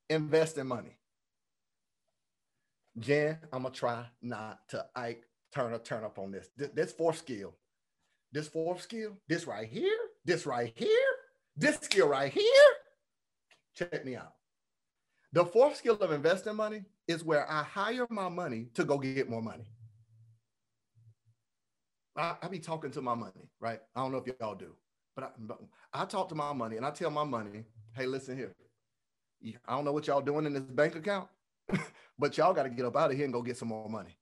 [0.09, 0.99] invest in money.
[2.99, 5.23] Jen, I'm gonna try not to Ike
[5.55, 6.49] turn a turn up on this.
[6.57, 6.71] this.
[6.75, 7.55] This fourth skill,
[8.33, 11.13] this fourth skill, this right here, this right here,
[11.57, 12.73] this skill right here.
[13.77, 14.33] Check me out.
[15.33, 19.29] The fourth skill of investing money is where I hire my money to go get
[19.29, 19.65] more money.
[22.17, 23.81] I, I be talking to my money, right?
[23.95, 24.75] I don't know if y'all do,
[25.15, 25.59] but I, but
[25.93, 28.55] I talk to my money and I tell my money, hey, listen here.
[29.67, 31.29] I don't know what y'all doing in this bank account,
[32.19, 34.17] but y'all got to get up out of here and go get some more money.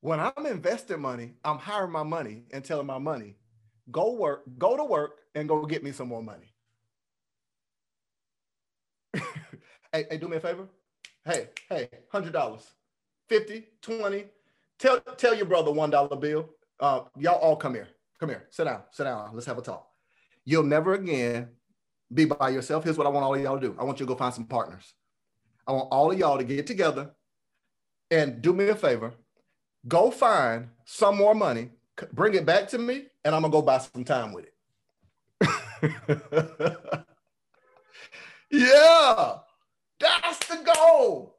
[0.00, 3.36] When I'm investing money, I'm hiring my money and telling my money,
[3.90, 6.52] go work, go to work and go get me some more money.
[9.92, 10.68] hey, hey, do me a favor.
[11.26, 12.62] Hey, hey, $100,
[13.28, 14.24] 50, 20.
[14.78, 16.50] Tell, tell your brother $1 bill.
[16.78, 17.88] Uh, y'all all come here.
[18.20, 18.46] Come here.
[18.50, 18.82] Sit down.
[18.90, 19.30] Sit down.
[19.32, 19.88] Let's have a talk.
[20.44, 21.48] You'll never again
[22.12, 22.84] be by yourself.
[22.84, 23.76] Here's what I want all of y'all to do.
[23.78, 24.92] I want you to go find some partners.
[25.66, 27.10] I want all of y'all to get together
[28.10, 29.14] and do me a favor.
[29.88, 31.70] Go find some more money,
[32.12, 34.54] bring it back to me, and I'm gonna go buy some time with it.
[38.50, 39.38] yeah,
[40.34, 41.36] that's the goal.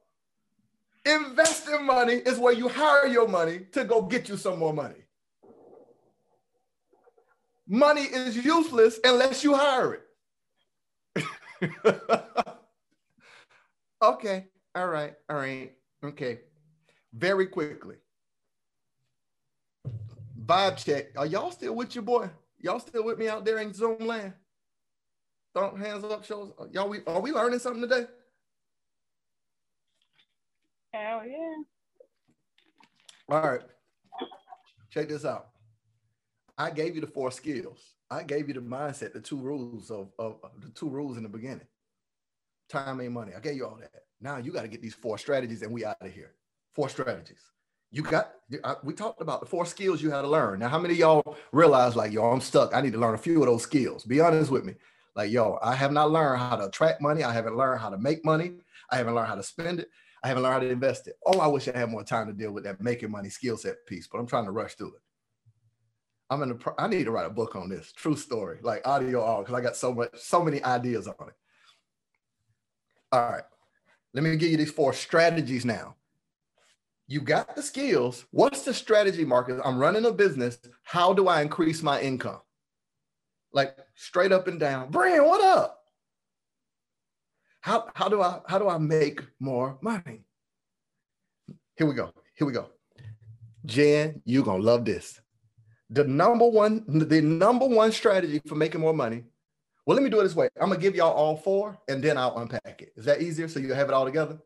[1.06, 4.96] Investing money is where you hire your money to go get you some more money.
[7.68, 10.02] Money is useless unless you hire
[11.16, 11.24] it.
[14.02, 14.48] okay.
[14.76, 15.14] All right.
[15.30, 15.72] All right.
[16.04, 16.42] Okay.
[17.14, 17.96] Very quickly.
[20.44, 21.06] Vibe check.
[21.18, 22.30] Are y'all still with your boy?
[22.60, 24.34] Y'all still with me out there in Zoom land?
[25.56, 26.52] Don't hands up, shows.
[26.72, 28.06] Y'all, we are we learning something today?
[30.96, 31.56] Hell yeah.
[33.30, 33.62] All right.
[34.90, 35.50] Check this out.
[36.58, 37.96] I gave you the four skills.
[38.10, 41.24] I gave you the mindset, the two rules of, of, of the two rules in
[41.24, 41.68] the beginning.
[42.70, 43.34] Time ain't money.
[43.36, 44.04] I gave you all that.
[44.22, 46.32] Now you got to get these four strategies and we out of here.
[46.74, 47.42] Four strategies.
[47.92, 48.32] You got,
[48.64, 50.60] I, we talked about the four skills you had to learn.
[50.60, 52.74] Now, how many y'all realize like, yo, I'm stuck.
[52.74, 54.06] I need to learn a few of those skills.
[54.06, 54.76] Be honest with me.
[55.16, 57.24] Like, yo, I have not learned how to attract money.
[57.24, 58.54] I haven't learned how to make money.
[58.90, 59.90] I haven't learned how to spend it.
[60.26, 61.20] I haven't learned how to invest it.
[61.24, 63.86] Oh, I wish I had more time to deal with that making money skill set
[63.86, 65.02] piece, but I'm trying to rush through it.
[66.32, 66.74] I'm in the.
[66.80, 67.94] I need to write a book on this.
[67.96, 71.36] True story, like audio all, because I got so much, so many ideas on it.
[73.12, 73.44] All right,
[74.16, 75.96] let me give you these four strategies now.
[77.06, 78.26] You got the skills.
[78.32, 79.62] What's the strategy, Marcus?
[79.64, 80.58] I'm running a business.
[80.82, 82.42] How do I increase my income?
[83.54, 84.90] Like straight up and down.
[84.90, 85.85] Brian, what up?
[87.66, 90.22] How, how do I how do I make more money?
[91.76, 92.12] Here we go.
[92.36, 92.70] Here we go.
[93.66, 95.20] Jen, you're gonna love this
[95.90, 99.24] the number one, the number one strategy for making more money.
[99.88, 100.48] Well, let me do it this way.
[100.62, 102.94] I'm gonna give y'all all four and then I'll unpack it.
[102.96, 103.48] Is that easier?
[103.48, 104.38] So you have it all together?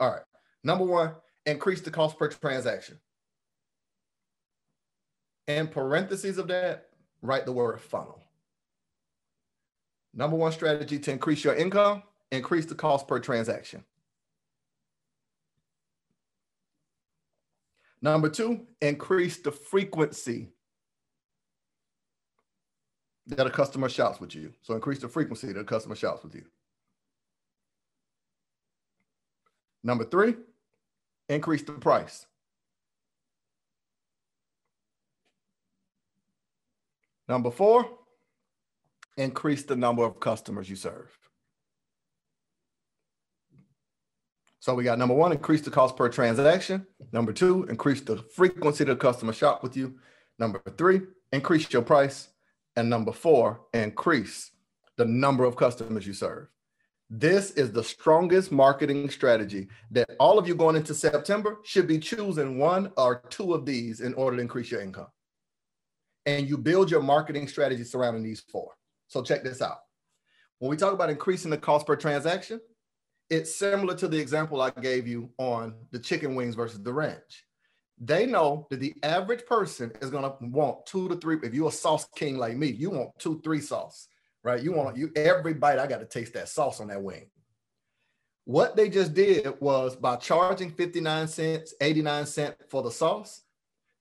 [0.00, 0.22] All right.
[0.64, 1.12] Number one,
[1.46, 2.98] increase the cost per transaction.
[5.46, 6.88] In parentheses of that,
[7.22, 8.24] write the word funnel.
[10.14, 13.84] Number one strategy to increase your income, increase the cost per transaction.
[18.00, 20.50] Number two, increase the frequency
[23.26, 24.52] that a customer shops with you.
[24.62, 26.44] So increase the frequency that a customer shops with you.
[29.82, 30.34] Number three,
[31.28, 32.26] increase the price.
[37.28, 37.86] Number four,
[39.16, 41.10] increase the number of customers you serve.
[44.60, 46.86] So we got number one, increase the cost per transaction.
[47.12, 49.94] Number two, increase the frequency the customer shop with you.
[50.38, 51.02] Number three,
[51.32, 52.28] increase your price.
[52.76, 54.50] And number four, increase
[54.96, 56.48] the number of customers you serve.
[57.10, 61.98] This is the strongest marketing strategy that all of you going into September should be
[61.98, 65.06] choosing one or two of these in order to increase your income.
[66.26, 68.72] And you build your marketing strategy surrounding these four.
[69.06, 69.78] So check this out.
[70.58, 72.60] When we talk about increasing the cost per transaction,
[73.30, 77.44] it's similar to the example I gave you on the chicken wings versus the ranch.
[78.00, 81.38] They know that the average person is to want two to three.
[81.42, 84.08] If you're a sauce king like me, you want two, three sauce,
[84.44, 84.62] right?
[84.62, 85.78] You want you every bite.
[85.78, 87.28] I got to taste that sauce on that wing.
[88.44, 93.42] What they just did was by charging 59 cents, 89 cents for the sauce,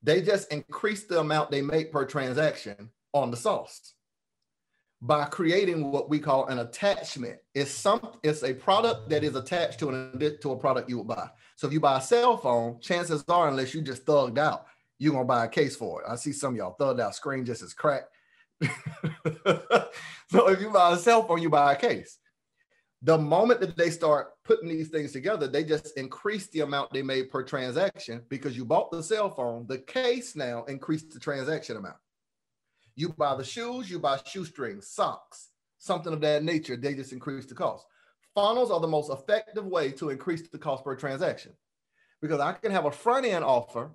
[0.04, 3.94] they just increased the amount they make per transaction on the sauce
[5.02, 7.38] by creating what we call an attachment.
[7.54, 11.08] It's some it's a product that is attached to an to a product you would
[11.08, 11.30] buy.
[11.56, 14.66] So if you buy a cell phone, chances are, unless you just thugged out,
[14.98, 16.08] you're gonna buy a case for it.
[16.10, 18.10] I see some y'all thugged out, screen just as cracked.
[18.62, 22.18] so if you buy a cell phone, you buy a case.
[23.04, 27.04] The moment that they start putting these things together, they just increase the amount they
[27.04, 29.68] made per transaction because you bought the cell phone.
[29.68, 31.98] The case now increased the transaction amount.
[32.98, 36.76] You buy the shoes, you buy shoestrings, socks, something of that nature.
[36.76, 37.86] They just increase the cost.
[38.34, 41.54] Funnels are the most effective way to increase the cost per transaction
[42.22, 43.92] because I can have a front end offer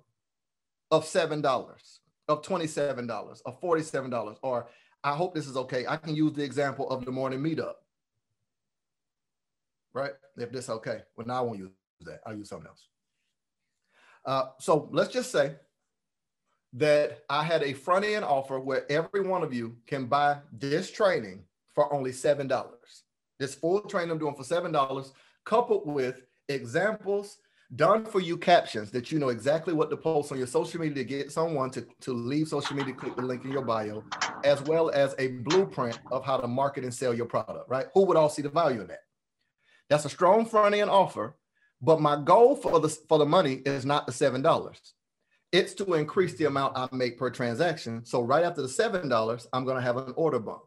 [0.89, 1.43] of $7,
[2.29, 4.67] of $27, of $47, or
[5.03, 5.85] I hope this is okay.
[5.85, 7.73] I can use the example of the morning meetup.
[9.93, 10.13] Right?
[10.37, 11.01] If this okay.
[11.17, 12.21] Well, now I won't use that.
[12.25, 12.87] I'll use something else.
[14.25, 15.55] Uh, so let's just say
[16.73, 20.91] that I had a front end offer where every one of you can buy this
[20.91, 21.43] training
[21.75, 22.65] for only $7.
[23.39, 25.11] This full training I'm doing for $7,
[25.45, 27.37] coupled with examples,
[27.75, 30.95] done for you captions that you know exactly what to post on your social media
[30.95, 34.03] to get someone to, to leave social media, click the link in your bio,
[34.43, 37.87] as well as a blueprint of how to market and sell your product, right?
[37.93, 39.01] Who would all see the value in that?
[39.89, 41.35] That's a strong front end offer,
[41.81, 44.93] but my goal for the for the money is not the seven dollars
[45.53, 48.03] it's to increase the amount I make per transaction.
[48.05, 50.63] So right after the $7, I'm going to have an order bump.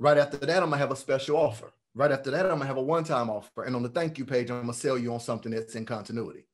[0.00, 1.72] Right after that, I'm going to have a special offer.
[1.94, 3.62] Right after that, I'm going to have a one-time offer.
[3.62, 5.86] And on the thank you page, I'm going to sell you on something that's in
[5.86, 6.44] continuity.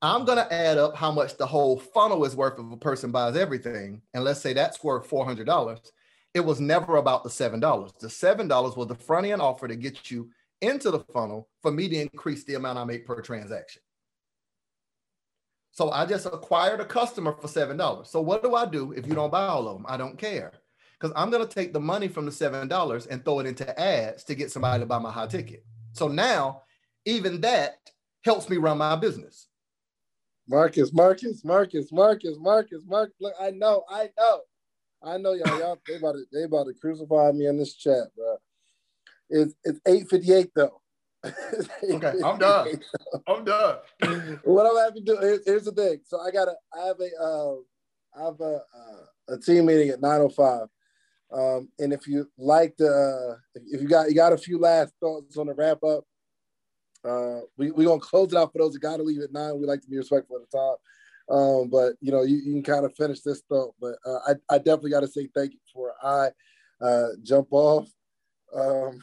[0.00, 3.10] I'm going to add up how much the whole funnel is worth if a person
[3.10, 4.00] buys everything.
[4.14, 5.90] And let's say that's worth $400.
[6.34, 7.98] It was never about the $7.
[7.98, 11.88] The $7 was the front end offer to get you into the funnel for me
[11.88, 13.82] to increase the amount I make per transaction.
[15.72, 18.10] So I just acquired a customer for seven dollars.
[18.10, 19.86] So what do I do if you don't buy all of them?
[19.88, 20.52] I don't care
[21.00, 23.80] because I'm going to take the money from the seven dollars and throw it into
[23.80, 25.64] ads to get somebody to buy my high ticket.
[25.94, 26.62] So now,
[27.06, 27.76] even that
[28.22, 29.48] helps me run my business.
[30.46, 33.14] Marcus, Marcus, Marcus, Marcus, Marcus, Marcus.
[33.18, 34.40] Look, I know, I know,
[35.02, 35.58] I know y'all.
[35.58, 38.36] Y'all they about to they about to crucify me in this chat, bro.
[39.30, 40.82] It's it's eight fifty eight though.
[41.24, 42.68] okay, I'm done.
[43.26, 43.78] I'm done.
[44.44, 46.00] what I'm having to do here's, here's, the thing.
[46.04, 47.54] So I got a I have a uh,
[48.16, 50.68] I have a uh, a team meeting at 9:05.
[51.32, 54.94] Um, and if you like the uh, if you got you got a few last
[55.00, 56.04] thoughts on the wrap up,
[57.04, 59.58] uh, we we gonna close it out for those that got to leave at nine.
[59.58, 60.76] We like to be respectful at the time.
[61.36, 63.74] Um, but you know, you, you can kind of finish this thought.
[63.80, 66.30] But uh, I, I definitely got to say thank you for I
[66.84, 67.88] uh, jump off.
[68.54, 69.00] Um,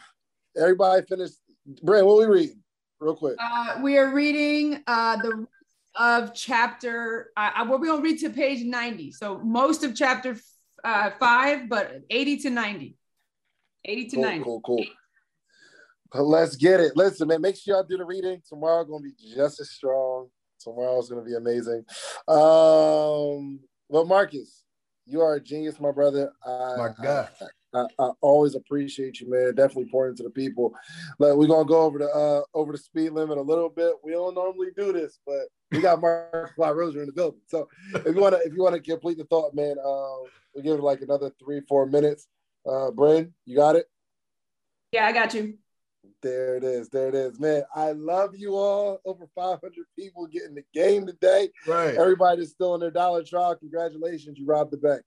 [0.55, 1.39] everybody finished
[1.83, 2.63] Brand, what we reading?
[2.99, 3.37] Real quick.
[3.39, 5.47] Uh, we are reading uh, the
[5.95, 7.31] of chapter.
[7.37, 9.11] Uh, we're going to read to page ninety.
[9.11, 10.35] So most of chapter
[10.83, 12.97] uh, five, but eighty to ninety.
[13.85, 14.43] Eighty to cool, ninety.
[14.43, 14.85] Cool, cool.
[16.11, 16.97] But let's get it.
[16.97, 17.39] Listen, man.
[17.39, 18.41] Make sure y'all do the reading.
[18.47, 20.27] Tomorrow going to be just as strong.
[20.59, 21.85] Tomorrow's going to be amazing.
[22.27, 24.63] Um, well, Marcus,
[25.05, 26.33] you are a genius, my brother.
[26.45, 27.29] I, my God.
[27.41, 29.55] I, I, I, always appreciate you, man.
[29.55, 30.73] Definitely pouring into the people.
[31.19, 33.93] Like we're gonna go over the uh over the speed limit a little bit.
[34.03, 37.41] We don't normally do this, but we got Mark Fly Rosier in the building.
[37.47, 40.83] So if you wanna if you wanna complete the thought, man, uh, we give it
[40.83, 42.27] like another three four minutes.
[42.67, 43.85] Uh, Bryn, you got it.
[44.91, 45.57] Yeah, I got you.
[46.21, 46.89] There it is.
[46.89, 47.63] There it is, man.
[47.73, 48.99] I love you all.
[49.05, 51.49] Over 500 people getting the game today.
[51.65, 51.95] Right.
[51.95, 53.55] Everybody that's still in their dollar trial.
[53.55, 55.01] Congratulations, you robbed the bank.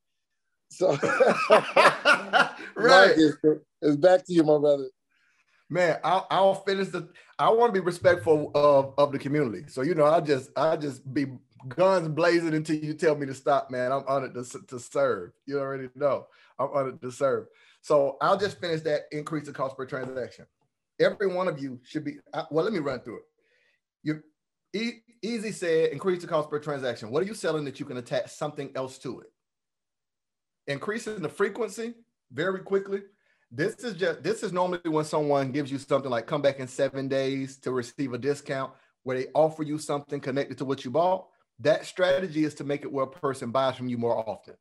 [0.72, 0.90] So,
[2.76, 3.36] right, it's,
[3.82, 4.88] it's back to you, my brother.
[5.68, 7.08] Man, I'll, I'll finish the.
[7.38, 9.64] I want to be respectful of of the community.
[9.68, 11.26] So you know, I just I just be
[11.68, 13.92] guns blazing until you tell me to stop, man.
[13.92, 15.32] I'm honored to, to serve.
[15.46, 16.26] You already know.
[16.58, 17.46] I'm honored to serve.
[17.82, 20.46] So I'll just finish that increase the cost per transaction.
[21.00, 22.16] Every one of you should be,
[22.50, 23.24] well, let me run through it.
[24.02, 24.22] You
[24.74, 27.10] e- easy said increase the cost per transaction.
[27.10, 29.32] What are you selling that you can attach something else to it?
[30.66, 31.94] Increasing the frequency
[32.32, 33.02] very quickly.
[33.50, 36.68] This is just this is normally when someone gives you something like come back in
[36.68, 40.90] seven days to receive a discount where they offer you something connected to what you
[40.90, 41.26] bought.
[41.58, 44.54] That strategy is to make it where a person buys from you more often.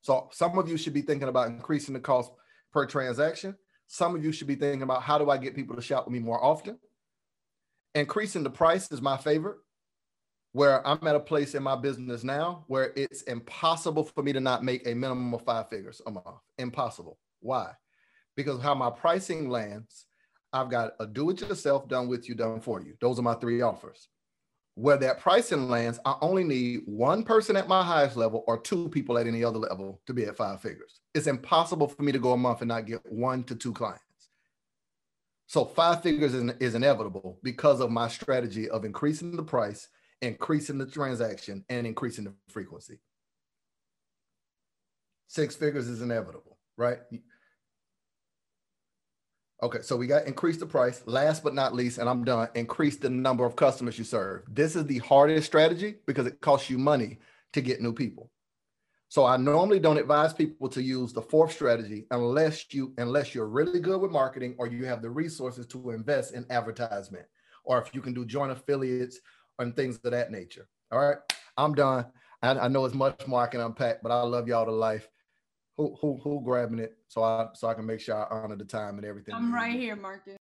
[0.00, 2.30] So some of you should be thinking about increasing the cost
[2.72, 3.56] per transaction.
[3.86, 6.12] Some of you should be thinking about how do I get people to shop with
[6.12, 6.78] me more often?
[7.94, 9.58] Increasing the price is my favorite,
[10.52, 14.40] where I'm at a place in my business now where it's impossible for me to
[14.40, 16.26] not make a minimum of five figures a month.
[16.58, 17.18] Impossible.
[17.40, 17.72] Why?
[18.36, 20.06] Because how my pricing lands,
[20.52, 22.94] I've got a do it yourself, done with you, done for you.
[23.00, 24.08] Those are my three offers
[24.78, 28.88] where that pricing lands, I only need one person at my highest level or two
[28.90, 31.00] people at any other level to be at five figures.
[31.14, 34.04] It's impossible for me to go a month and not get one to two clients.
[35.48, 39.88] So five figures is, is inevitable because of my strategy of increasing the price,
[40.22, 42.98] increasing the transaction, and increasing the frequency.
[45.28, 46.98] Six figures is inevitable, right?
[49.62, 51.02] Okay, so we got increase the price.
[51.06, 54.42] Last but not least, and I'm done, increase the number of customers you serve.
[54.48, 57.18] This is the hardest strategy because it costs you money
[57.52, 58.30] to get new people.
[59.10, 63.48] So I normally don't advise people to use the fourth strategy unless you unless you're
[63.48, 67.24] really good with marketing or you have the resources to invest in advertisement
[67.64, 69.18] or if you can do joint affiliates
[69.58, 70.68] and things of that nature.
[70.90, 71.18] All right,
[71.56, 72.06] I'm done.
[72.42, 75.08] I, I know it's much more I can unpack, but I love y'all to life
[75.78, 78.64] who who who grabbing it so I so I can make sure I honor the
[78.64, 79.34] time and everything.
[79.34, 80.36] I'm right here, Marcus.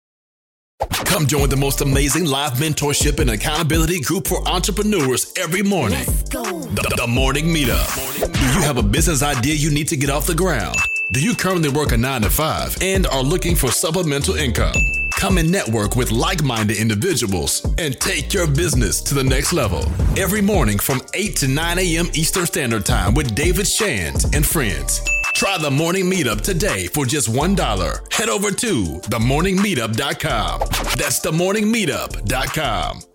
[1.05, 6.03] Come join the most amazing live mentorship and accountability group for entrepreneurs every morning.
[6.03, 8.33] The, the Morning Meetup.
[8.33, 10.75] Do you have a business idea you need to get off the ground?
[11.13, 14.73] Do you currently work a nine to five and are looking for supplemental income?
[15.17, 19.83] Come and network with like minded individuals and take your business to the next level.
[20.17, 22.07] Every morning from 8 to 9 a.m.
[22.13, 25.01] Eastern Standard Time with David Shands and friends.
[25.33, 28.13] Try the morning meetup today for just $1.
[28.13, 30.59] Head over to themorningmeetup.com.
[30.97, 33.14] That's themorningmeetup.com.